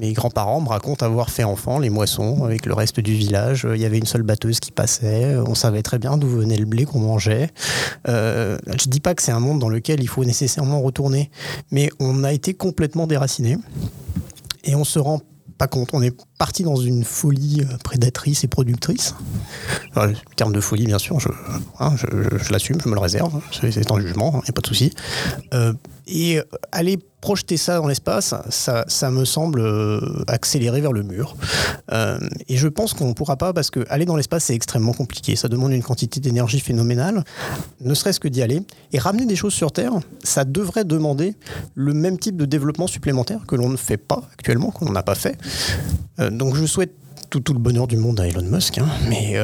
[0.00, 3.66] mes grands-parents me racontent avoir fait enfant les moissons avec le reste du village.
[3.72, 5.36] Il y avait une seule batteuse qui passait.
[5.36, 7.50] On savait très bien d'où venait le blé qu'on mangeait.
[8.08, 11.30] Euh, je dis pas que c'est un monde dans lequel il faut nécessairement retourner,
[11.70, 13.58] mais on a été complètement déraciné
[14.64, 15.20] et on se rend
[15.60, 15.90] pas compte.
[15.92, 19.14] On est parti dans une folie prédatrice et productrice.
[19.94, 21.28] Le terme de folie, bien sûr, je,
[21.78, 23.42] hein, je l'assume, je me le réserve.
[23.52, 24.94] C'est un jugement, il hein, n'y a pas de souci.
[25.52, 25.74] Euh,
[26.10, 26.40] et
[26.72, 31.36] aller projeter ça dans l'espace, ça, me semble euh, accélérer vers le mur.
[31.92, 34.92] Euh, et je pense qu'on ne pourra pas, parce que aller dans l'espace, c'est extrêmement
[34.92, 35.36] compliqué.
[35.36, 37.24] Ça demande une quantité d'énergie phénoménale,
[37.80, 38.62] ne serait-ce que d'y aller.
[38.92, 39.92] Et ramener des choses sur Terre,
[40.24, 41.34] ça devrait demander
[41.74, 45.14] le même type de développement supplémentaire que l'on ne fait pas actuellement, qu'on n'a pas
[45.14, 45.36] fait.
[46.20, 46.94] Euh, donc je souhaite
[47.28, 49.36] tout, le bonheur du monde à Elon Musk, hein, mais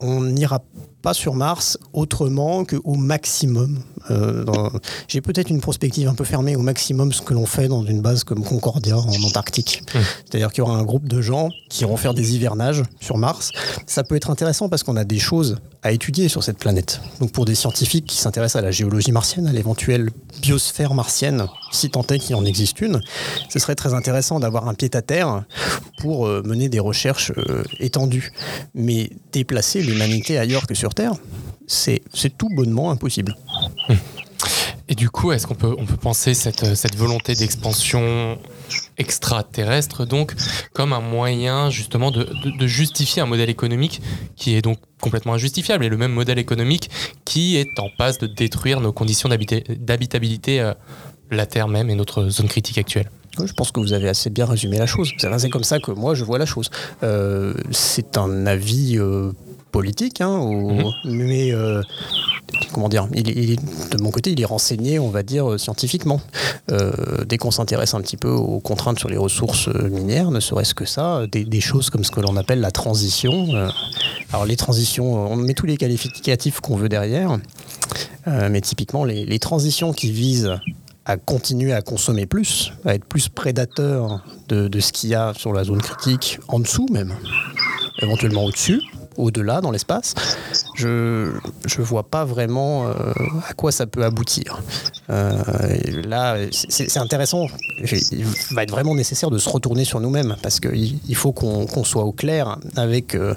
[0.00, 0.62] on n'ira
[1.02, 4.44] pas sur Mars autrement qu'au maximum Euh,
[5.08, 8.00] j'ai peut-être une prospective un peu fermée au maximum ce que l'on fait dans une
[8.00, 9.82] base comme Concordia en Antarctique.
[9.94, 9.98] Mmh.
[10.24, 13.52] C'est-à-dire qu'il y aura un groupe de gens qui iront faire des hivernages sur Mars.
[13.86, 17.00] Ça peut être intéressant parce qu'on a des choses à étudier sur cette planète.
[17.20, 21.90] Donc pour des scientifiques qui s'intéressent à la géologie martienne, à l'éventuelle biosphère martienne, si
[21.90, 23.00] tant est qu'il en existe une,
[23.48, 25.44] ce serait très intéressant d'avoir un pied à terre
[25.98, 28.32] pour euh, mener des recherches euh, étendues.
[28.74, 31.14] Mais déplacer l'humanité ailleurs que sur Terre,
[31.66, 32.02] c'est
[32.36, 33.36] tout bonnement impossible.
[34.88, 38.36] Et du coup, est-ce qu'on peut, on peut penser cette, cette volonté d'expansion
[38.98, 40.34] extraterrestre donc
[40.72, 42.28] comme un moyen justement de,
[42.58, 44.02] de, justifier un modèle économique
[44.36, 46.90] qui est donc complètement injustifiable et le même modèle économique
[47.24, 50.74] qui est en passe de détruire nos conditions d'habitabilité, euh,
[51.30, 53.10] la Terre même et notre zone critique actuelle?
[53.38, 55.10] Je pense que vous avez assez bien résumé la chose.
[55.16, 56.70] C'est comme ça que moi je vois la chose.
[57.02, 59.32] Euh, c'est un avis euh,
[59.72, 60.92] politique, hein, mhm.
[61.04, 61.82] mais euh,
[62.72, 66.20] comment dire, il, de mon côté, il est renseigné, on va dire, scientifiquement.
[66.70, 66.92] Euh,
[67.26, 70.84] dès qu'on s'intéresse un petit peu aux contraintes sur les ressources minières, ne serait-ce que
[70.84, 73.48] ça, des, choses comme ce que l'on appelle la transition.
[73.54, 73.68] Euh,
[74.32, 77.38] alors les transitions, on met tous les qualificatifs qu'on veut derrière,
[78.26, 80.54] mais typiquement les, les transitions qui visent
[81.04, 85.32] à continuer à consommer plus, à être plus prédateur de, de ce qu'il y a
[85.34, 87.12] sur la zone critique, en dessous même,
[88.00, 88.80] éventuellement au-dessus,
[89.16, 90.14] au-delà dans l'espace,
[90.74, 91.32] je
[91.78, 92.92] ne vois pas vraiment euh,
[93.48, 94.60] à quoi ça peut aboutir.
[95.10, 95.42] Euh,
[96.04, 97.46] là, c'est intéressant.
[98.12, 101.84] Il va être vraiment nécessaire de se retourner sur nous-mêmes parce qu'il il faut qu'on
[101.84, 103.34] soit au clair avec euh,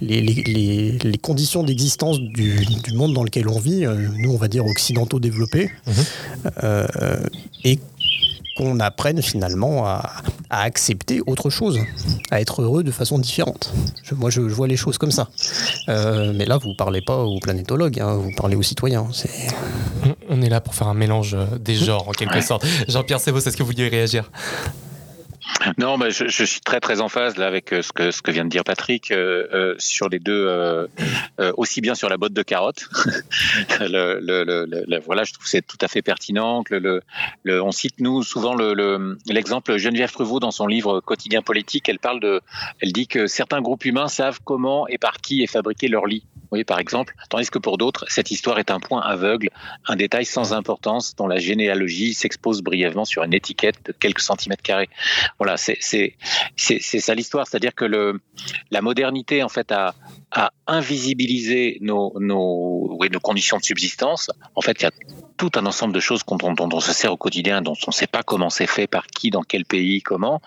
[0.00, 3.86] les, les, les, conditions d'existence du, du, monde dans lequel on vit,
[4.18, 6.62] nous on va dire occidentaux développés, mmh.
[7.64, 7.78] et
[8.56, 10.10] qu'on apprenne finalement à,
[10.50, 11.78] accepter autre chose,
[12.30, 13.72] à être heureux de façon différente.
[14.12, 15.28] moi, je, vois les choses comme ça.
[15.88, 19.06] Euh, mais là, vous ne parlez pas aux planétologues, hein, vous parlez aux citoyens.
[20.28, 22.66] On est là pour faire un mélange des genres, en quelque sorte.
[22.88, 24.30] Jean-Pierre Sévaux, est-ce que vous vouliez réagir?
[25.78, 28.30] Non, mais je, suis très très en phase là avec euh, ce que ce que
[28.30, 30.88] vient de dire Patrick euh, euh, sur les deux,
[31.56, 32.88] aussi bien sur la botte de carottes.
[33.80, 36.62] le, voilà, je trouve c'est tout à fait pertinent.
[36.70, 37.02] Le,
[37.62, 38.54] on cite nous souvent
[39.26, 41.88] l'exemple Geneviève Pruvot dans son livre Quotidien politique.
[41.88, 42.40] Elle parle de,
[42.80, 46.24] elle dit que certains groupes humains savent comment et par qui est fabriqué leur lit
[46.52, 49.48] voyez, par exemple, tandis que pour d'autres, cette histoire est un point aveugle,
[49.88, 54.62] un détail sans importance dont la généalogie s'expose brièvement sur une étiquette de quelques centimètres
[54.62, 54.90] carrés.
[55.38, 55.80] Voilà, c'est
[56.56, 58.20] ça l'histoire, c'est-à-dire que le,
[58.70, 59.94] la modernité, en fait, a,
[60.32, 64.30] a invisibilisé nos, nos, oui, nos conditions de subsistance.
[64.54, 64.90] En fait, il y a
[65.36, 68.06] tout un ensemble de choses dont, on se sert au quotidien, dont on ne sait
[68.06, 70.40] pas comment c'est fait, par qui, dans quel pays, comment.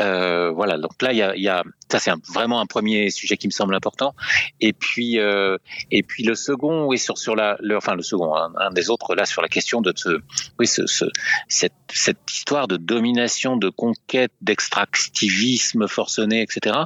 [0.00, 3.52] Euh, voilà, donc là, il y a, ça c'est vraiment un premier sujet qui me
[3.52, 4.14] semble important.
[4.60, 5.58] Et puis, euh,
[5.90, 9.14] et puis le second, oui, sur sur la, le, enfin le second, un, des autres
[9.14, 10.20] là sur la question de ce,
[10.58, 11.04] oui, ce, ce
[11.48, 16.76] cette, cette histoire de domination, de conquête, d'extractivisme forcené, etc.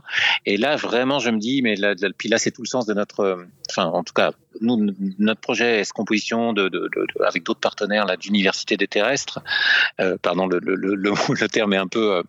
[0.46, 3.46] Et là, vraiment, je me dis, mais là, là, c'est tout le sens de notre,
[3.70, 6.70] enfin, en tout cas, nous, notre projet est composition de,
[7.24, 9.40] avec d'autres partenaires là d'université des terrestres.
[10.00, 12.22] Euh, pardon, le, le, terme est un peu euh,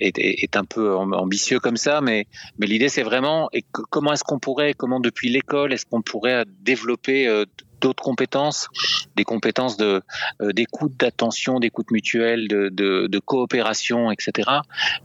[0.00, 2.26] est, est, un peu ambitieux comme ça, mais
[2.58, 6.44] mais l'idée c'est vraiment et comment est-ce qu'on pourrait, comment depuis l'école, est-ce qu'on pourrait
[6.62, 7.44] développer euh,
[7.80, 8.68] d'autres compétences,
[9.16, 10.02] des compétences de
[10.40, 14.50] euh, d'écoute, d'attention, d'écoute mutuelle, de, de, coopération, etc.,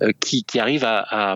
[0.02, 1.36] euh, qui, qui arrivent à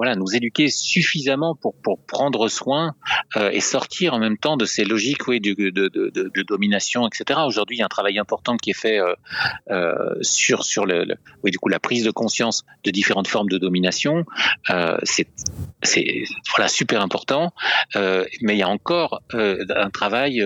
[0.00, 2.94] voilà, nous éduquer suffisamment pour, pour prendre soin
[3.36, 7.40] euh, et sortir en même temps de ces logiques oui, de, de, de, domination, etc.
[7.46, 9.14] Aujourd'hui, il y a un travail important qui est fait euh,
[9.70, 11.04] euh, sur, sur le,
[11.44, 14.24] oui, du coup, la prise de conscience de différentes formes de domination.
[15.02, 15.26] C'est
[16.54, 17.52] voilà, super important,
[17.94, 20.42] mais il y a encore un travail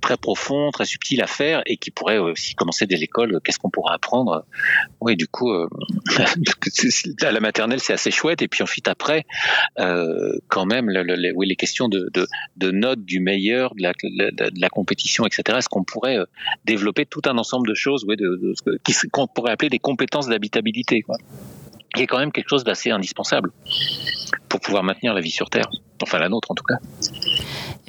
[0.00, 3.40] très profond, très subtil à faire et qui pourrait aussi commencer dès l'école.
[3.42, 4.44] Qu'est-ce qu'on pourra apprendre?
[5.00, 5.50] Oui, du coup,
[7.22, 8.42] à la maternelle, c'est assez chouette.
[8.42, 9.24] Et puis ensuite après,
[9.78, 12.10] euh, quand même, le, oui, les questions de,
[12.56, 15.58] de, notes du meilleur, de la, compétition, etc.
[15.58, 16.24] Est-ce qu'on pourrait euh,
[16.64, 18.54] développer tout un ensemble de choses, oui, de,
[19.10, 21.04] qu'on pourrait appeler des compétences d'habitabilité,
[21.94, 23.50] qui est quand même quelque chose d'assez indispensable
[24.48, 25.70] pour pouvoir maintenir la vie sur Terre,
[26.02, 26.76] enfin la nôtre en tout cas.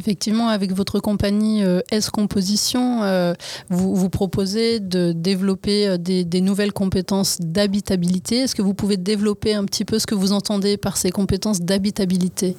[0.04, 3.34] Effectivement, avec votre compagnie euh, S Composition, euh,
[3.70, 8.40] vous, vous proposez de développer euh, des nouvelles compétences d'habitabilité.
[8.40, 11.62] Est-ce que vous pouvez développer un petit peu ce que vous entendez par ces compétences
[11.62, 12.58] d'habitabilité?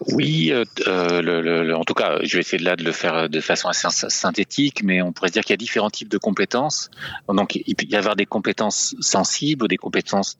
[0.00, 3.88] Oui, euh, euh, en tout cas, je vais essayer de le faire de façon assez
[4.08, 6.90] synthétique, mais on pourrait dire qu'il y a différents types de compétences.
[7.28, 10.36] Donc, il peut y avoir des compétences sensibles, des compétences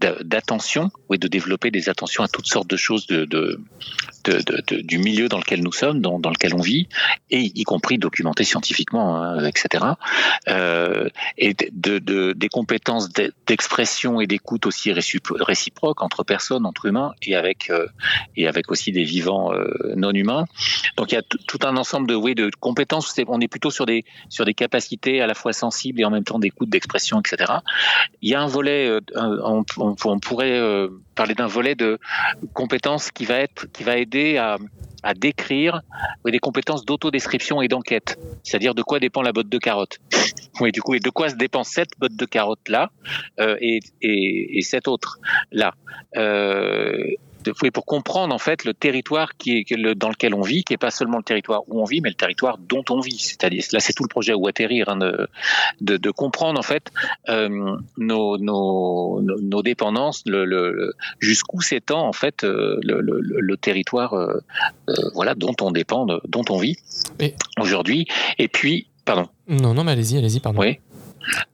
[0.00, 5.62] d'attention, de, de développer des attentions à toutes sortes de choses du milieu dans lequel
[5.62, 6.88] nous sommes, dans, lequel on vit,
[7.30, 9.84] et y compris documenté scientifiquement, hein, etc.
[10.48, 13.08] Euh, et de, des compétences
[13.46, 17.86] d'expression et d'écoute aussi réciproques entre personnes, entre humains, et avec euh,
[18.36, 20.46] et avec aussi des vivants euh, non humains.
[20.96, 23.14] Donc il y a tout un ensemble de oui, de compétences.
[23.28, 26.24] On est plutôt sur des sur des capacités à la fois sensibles et en même
[26.24, 27.52] temps d'écoute, d'expression, etc.
[28.22, 30.60] Il y a un volet, on, on, pourrait
[31.14, 31.98] parler d'un volet de
[32.52, 34.58] compétences qui va être qui va aider à,
[35.02, 35.82] à décrire
[36.24, 38.18] des compétences d'autodescription et d'enquête.
[38.42, 39.98] C'est-à-dire de quoi dépend la botte de carotte.
[40.60, 42.90] Oui, du coup, et de quoi se dépend cette botte de carotte là
[43.38, 45.20] euh, et, et, et, cette autre
[45.52, 45.74] là.
[46.16, 47.04] Euh,
[47.72, 50.78] pour comprendre en fait le territoire qui est le, dans lequel on vit, qui est
[50.78, 53.18] pas seulement le territoire où on vit, mais le territoire dont on vit.
[53.18, 55.28] C'est-à-dire là, c'est tout le projet où atterrir, hein, de,
[55.80, 56.90] de, de, comprendre en fait
[57.28, 64.14] euh, nos, nos, nos, dépendances, le, le jusqu'où s'étend en fait euh, le, le, territoire,
[64.14, 64.40] euh,
[64.88, 66.76] euh, voilà, dont on dépend, dont on vit
[67.58, 68.06] aujourd'hui.
[68.38, 69.28] Et puis, pardon.
[69.48, 70.60] Non, non, mais allez-y, allez-y, pardon.
[70.60, 70.78] Oui.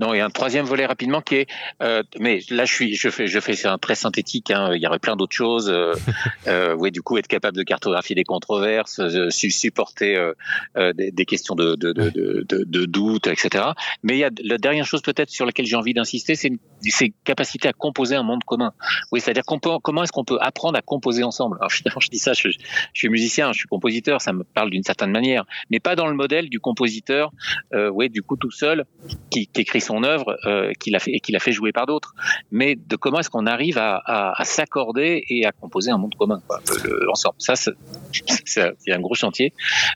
[0.01, 1.47] Non, il y a un troisième volet rapidement qui est,
[1.83, 4.51] euh, mais là je suis, je fais, je fais, un très synthétique.
[4.51, 5.71] Hein, il y aurait plein d'autres choses.
[5.71, 5.95] Euh,
[6.47, 10.33] euh, oui, du coup, être capable de cartographier des controverses, euh, supporter euh,
[10.77, 13.65] euh, des, des, questions de, de, de, de, de doute, etc.
[14.03, 16.53] Mais il y a la dernière chose peut-être sur laquelle j'ai envie d'insister, c'est
[16.83, 18.73] ces capacités à composer un monde commun.
[19.13, 21.57] Oui, c'est-à-dire comment est-ce qu'on peut apprendre à composer ensemble?
[21.61, 22.59] Alors finalement, je dis ça, je, je,
[22.93, 26.15] suis musicien, je suis compositeur, ça me parle d'une certaine manière, mais pas dans le
[26.15, 27.33] modèle du compositeur,
[27.73, 28.85] euh, ouais, du coup tout seul,
[29.31, 31.87] qui, qui écrit son œuvre, euh, qu'il a fait et qu'il a fait jouer par
[31.87, 32.15] d'autres,
[32.51, 36.61] mais de comment est-ce qu'on arrive à, s'accorder et à composer un monde commun, quoi,
[37.07, 37.37] l'ensemble.
[37.39, 37.55] Ça,
[38.45, 39.53] c'est un gros chantier,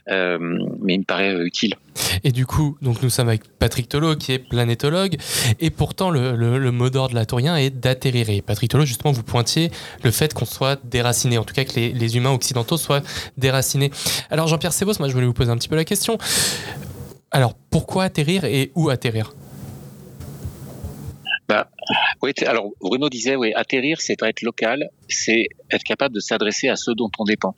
[0.09, 0.37] euh,
[0.81, 1.75] mais il me paraît utile.
[2.23, 5.17] Et du coup, donc nous sommes avec Patrick Tolo qui est planétologue,
[5.59, 8.25] et pourtant le, le, le mot d'ordre latorien est d'atterrir.
[8.43, 9.71] Patrick Tolo, justement, vous pointiez
[10.03, 13.01] le fait qu'on soit déraciné, en tout cas que les, les humains occidentaux soient
[13.37, 13.91] déracinés.
[14.29, 16.17] Alors Jean-Pierre Sebos, moi je voulais vous poser un petit peu la question.
[17.31, 19.33] Alors pourquoi atterrir et où atterrir?
[21.49, 21.67] Bah,
[22.21, 26.75] oui, alors Bruno disait, oui, atterrir, c'est être local, c'est être capable de s'adresser à
[26.75, 27.55] ceux dont on dépend.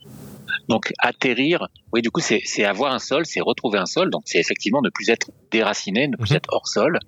[0.70, 4.08] Donc atterrir, oui, du coup, c'est avoir un sol, c'est retrouver un sol.
[4.10, 6.36] Donc c'est effectivement ne plus être déraciné, ne plus mmh.
[6.36, 6.98] être hors sol.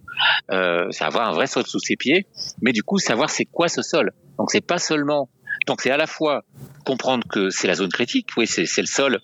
[0.51, 2.27] Euh, c'est avoir un vrai sol sous ses pieds,
[2.61, 4.13] mais du coup savoir c'est quoi ce sol.
[4.39, 5.31] Donc c'est pas seulement
[5.67, 6.45] donc c'est à la fois
[6.85, 9.21] comprendre que c'est la zone critique, oui, c'est le sol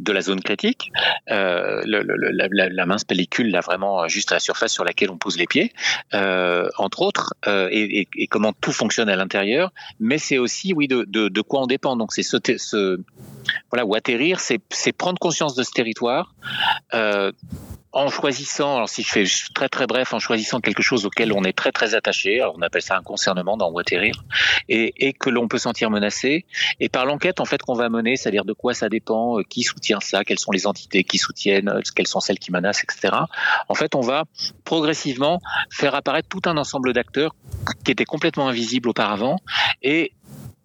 [0.00, 0.90] de la zone critique,
[1.30, 5.46] euh, la, mince pellicule là vraiment juste à la surface sur laquelle on pose les
[5.46, 5.72] pieds,
[6.14, 11.04] euh, entre autres, euh, et, comment tout fonctionne à l'intérieur, mais c'est aussi oui de,
[11.04, 11.96] de, quoi on dépend.
[11.96, 12.98] Donc c'est ce, ce
[13.70, 16.34] voilà où atterrir, c'est prendre conscience de ce territoire.
[17.92, 19.24] En choisissant, alors si je fais
[19.54, 22.62] très très bref, en choisissant quelque chose auquel on est très très attaché, alors on
[22.62, 24.24] appelle ça un concernement dans Waterir,
[24.70, 26.46] et, et que l'on peut sentir menacé,
[26.80, 29.62] et par l'enquête en fait qu'on va mener, c'est-à-dire de quoi ça dépend, euh, qui
[29.62, 33.14] soutient ça, quelles sont les entités qui soutiennent, euh, quelles sont celles qui menacent, etc.
[33.68, 34.24] En fait, on va
[34.64, 35.40] progressivement
[35.70, 37.34] faire apparaître tout un ensemble d'acteurs
[37.84, 39.36] qui étaient complètement invisibles auparavant,
[39.82, 40.12] et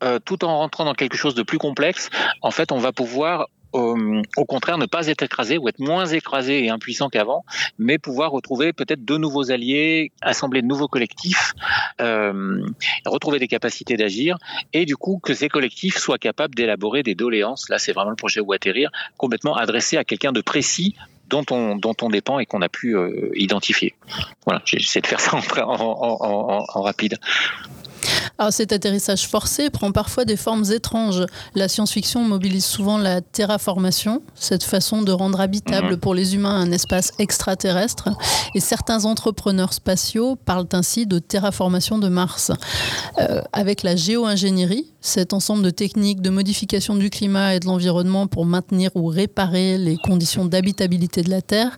[0.03, 2.09] euh, tout en rentrant dans quelque chose de plus complexe,
[2.41, 6.05] en fait, on va pouvoir euh, au contraire ne pas être écrasé ou être moins
[6.05, 7.45] écrasé et impuissant qu'avant,
[7.77, 11.53] mais pouvoir retrouver peut-être de nouveaux alliés, assembler de nouveaux collectifs,
[12.01, 12.63] euh,
[13.05, 14.37] retrouver des capacités d'agir
[14.73, 17.69] et du coup que ces collectifs soient capables d'élaborer des doléances.
[17.69, 20.95] Là, c'est vraiment le projet où atterrir, complètement adressé à quelqu'un de précis
[21.29, 23.95] dont on, dont on dépend et qu'on a pu euh, identifier.
[24.45, 27.17] Voilà, j'essaie de faire ça en, rapide.
[28.39, 31.25] Alors cet atterrissage forcé prend parfois des formes étranges.
[31.55, 35.97] La science-fiction mobilise souvent la terraformation, cette façon de rendre habitable mhm.
[35.97, 38.09] pour les humains un espace extraterrestre.
[38.53, 42.51] Et certains entrepreneurs spatiaux parlent ainsi de terraformation de Mars.
[43.17, 48.27] Euh, avec la géo-ingénierie, cet ensemble de techniques de modification du climat et de l'environnement
[48.27, 51.77] pour maintenir ou réparer les conditions d'habitabilité de la Terre,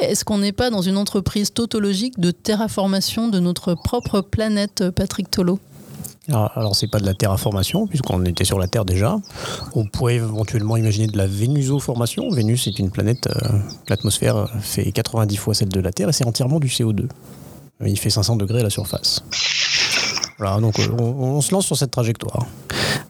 [0.00, 5.30] est-ce qu'on n'est pas dans une entreprise tautologique de terraformation de notre propre planète, Patrick
[5.30, 5.60] Tolo
[6.28, 9.16] alors, alors c'est pas de la terraformation, puisqu'on était sur la Terre déjà.
[9.74, 12.30] On pourrait éventuellement imaginer de la vénusoformation.
[12.30, 13.58] Vénus est une planète, euh,
[13.88, 17.08] l'atmosphère fait 90 fois celle de la Terre et c'est entièrement du CO2.
[17.84, 19.24] Il fait 500 degrés à la surface.
[20.38, 22.46] Voilà, donc euh, on, se lance sur cette trajectoire.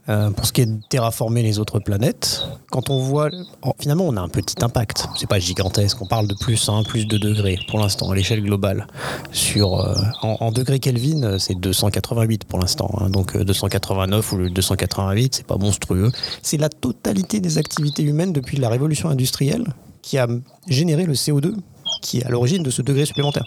[0.08, 3.30] Euh, pour ce qui est de terraformer les autres planètes, quand on voit,
[3.78, 5.06] finalement, on a un petit impact.
[5.16, 6.02] C'est pas gigantesque.
[6.02, 8.88] On parle de plus 1, plus 2 degrés pour l'instant à l'échelle globale.
[9.30, 12.90] Sur, euh, en, degrés Kelvin, c'est 288 pour l'instant.
[12.98, 16.10] Hein, donc 289 ou le 288, c'est pas monstrueux.
[16.42, 19.66] C'est la totalité des activités humaines depuis la révolution industrielle
[20.02, 20.26] qui a
[20.66, 21.54] généré le CO2
[22.00, 23.44] qui est à l'origine de ce degré supplémentaire.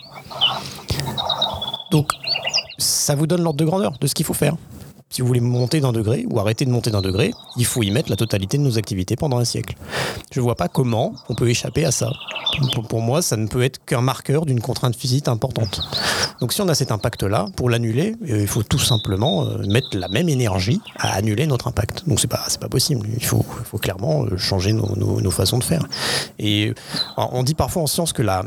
[1.91, 2.12] Donc,
[2.78, 4.56] ça vous donne l'ordre de grandeur de ce qu'il faut faire
[5.16, 7.89] si vous voulez monter d'un degré ou arrêter de monter d'un degré, il faut y
[7.89, 9.78] mettre la totalité de nos activités pendant un siècle.
[10.30, 12.11] Je ne vois pas comment on peut échapper à ça.
[12.89, 15.80] Pour, moi, ça ne peut être qu'un marqueur d'une contrainte physique importante.
[16.41, 19.88] Donc si on a cet impact-là, pour l'annuler, euh, il faut tout simplement euh, mettre
[19.93, 22.03] la même énergie à annuler notre impact.
[22.09, 23.07] Donc c'est pas pas possible.
[23.16, 25.88] Il faut, faut clairement euh, changer nos, nos, façons de faire.
[26.39, 26.74] Et
[27.16, 28.43] on dit parfois en science que la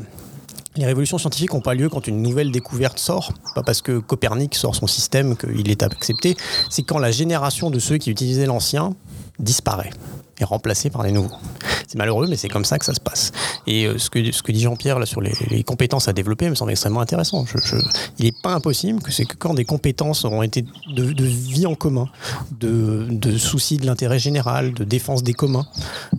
[0.78, 4.54] les révolutions scientifiques n'ont pas lieu quand une nouvelle découverte sort, pas parce que Copernic
[4.54, 6.36] sort son système qu'il est accepté,
[6.70, 8.94] c'est quand la génération de ceux qui utilisaient l'ancien
[9.38, 9.90] disparaît
[10.40, 11.36] est remplacé par les nouveaux.
[11.86, 13.32] C'est malheureux, mais c'est comme ça que ça se passe.
[13.66, 15.32] Et euh, ce, que, ce que dit Jean-Pierre sur les,
[15.64, 17.44] compétences à développer me semble extrêmement intéressant.
[18.18, 20.64] il n'est pas impossible que c'est que quand des compétences auront été
[20.94, 22.08] de, vie en commun,
[22.60, 25.66] de, de souci de l'intérêt général, de défense des communs,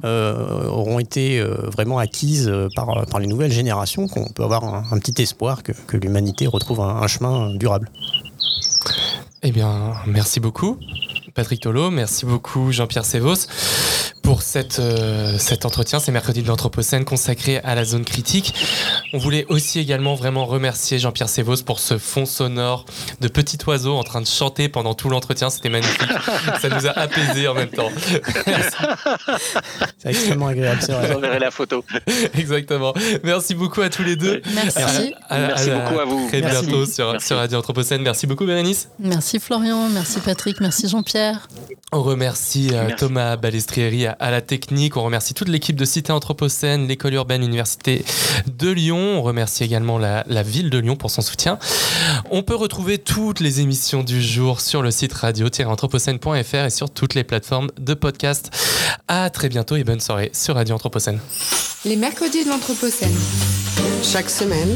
[0.04, 5.00] euh, auront été euh, vraiment acquises par, par les nouvelles générations, qu'on peut avoir un,
[5.00, 7.92] petit espoir que, que l'humanité retrouve un, un chemin durable.
[9.44, 10.78] Eh bien, merci beaucoup.
[11.34, 13.48] Patrick Tolo, merci beaucoup Jean-Pierre Sévos
[14.30, 16.00] pour cette, euh, cet entretien.
[16.00, 18.54] C'est mercredi de l'Anthropocène consacré à la zone critique.
[19.12, 22.86] On voulait aussi également vraiment remercier Jean-Pierre Sévos pour ce fond sonore
[23.22, 25.50] de petits oiseaux en train de chanter pendant tout l'entretien.
[25.50, 26.12] C'était magnifique.
[26.62, 27.90] Ça nous a apaisés en même temps.
[29.98, 31.40] c'est extrêmement agréable, c'est vrai.
[31.40, 31.84] la photo.
[32.36, 32.94] Exactement.
[33.24, 34.44] Merci beaucoup à tous les deux.
[34.54, 35.12] Merci.
[35.32, 36.28] merci beaucoup à vous.
[36.28, 38.04] Très bientôt sur, sur Radio Anthropocène.
[38.04, 38.90] Merci beaucoup Bérénice.
[39.00, 41.48] Merci Florian, merci Patrick, merci Jean-Pierre.
[41.92, 44.96] On remercie euh, Thomas Balestrieri à, la technique.
[44.96, 48.06] On remercie toute l'équipe de Cité Anthropocène, l'école urbaine Université
[48.46, 49.18] de Lyon.
[49.18, 51.58] On remercie également la, ville de Lyon pour son soutien.
[52.30, 57.16] On peut retrouver toutes les émissions du jour sur le site radio-anthropocène.fr et sur toutes
[57.16, 58.52] les plateformes de podcast.
[59.08, 61.20] À très bientôt et bonne soirée sur Radio Anthropocène.
[61.86, 63.16] Les mercredis de l'Anthropocène.
[64.04, 64.76] Chaque semaine,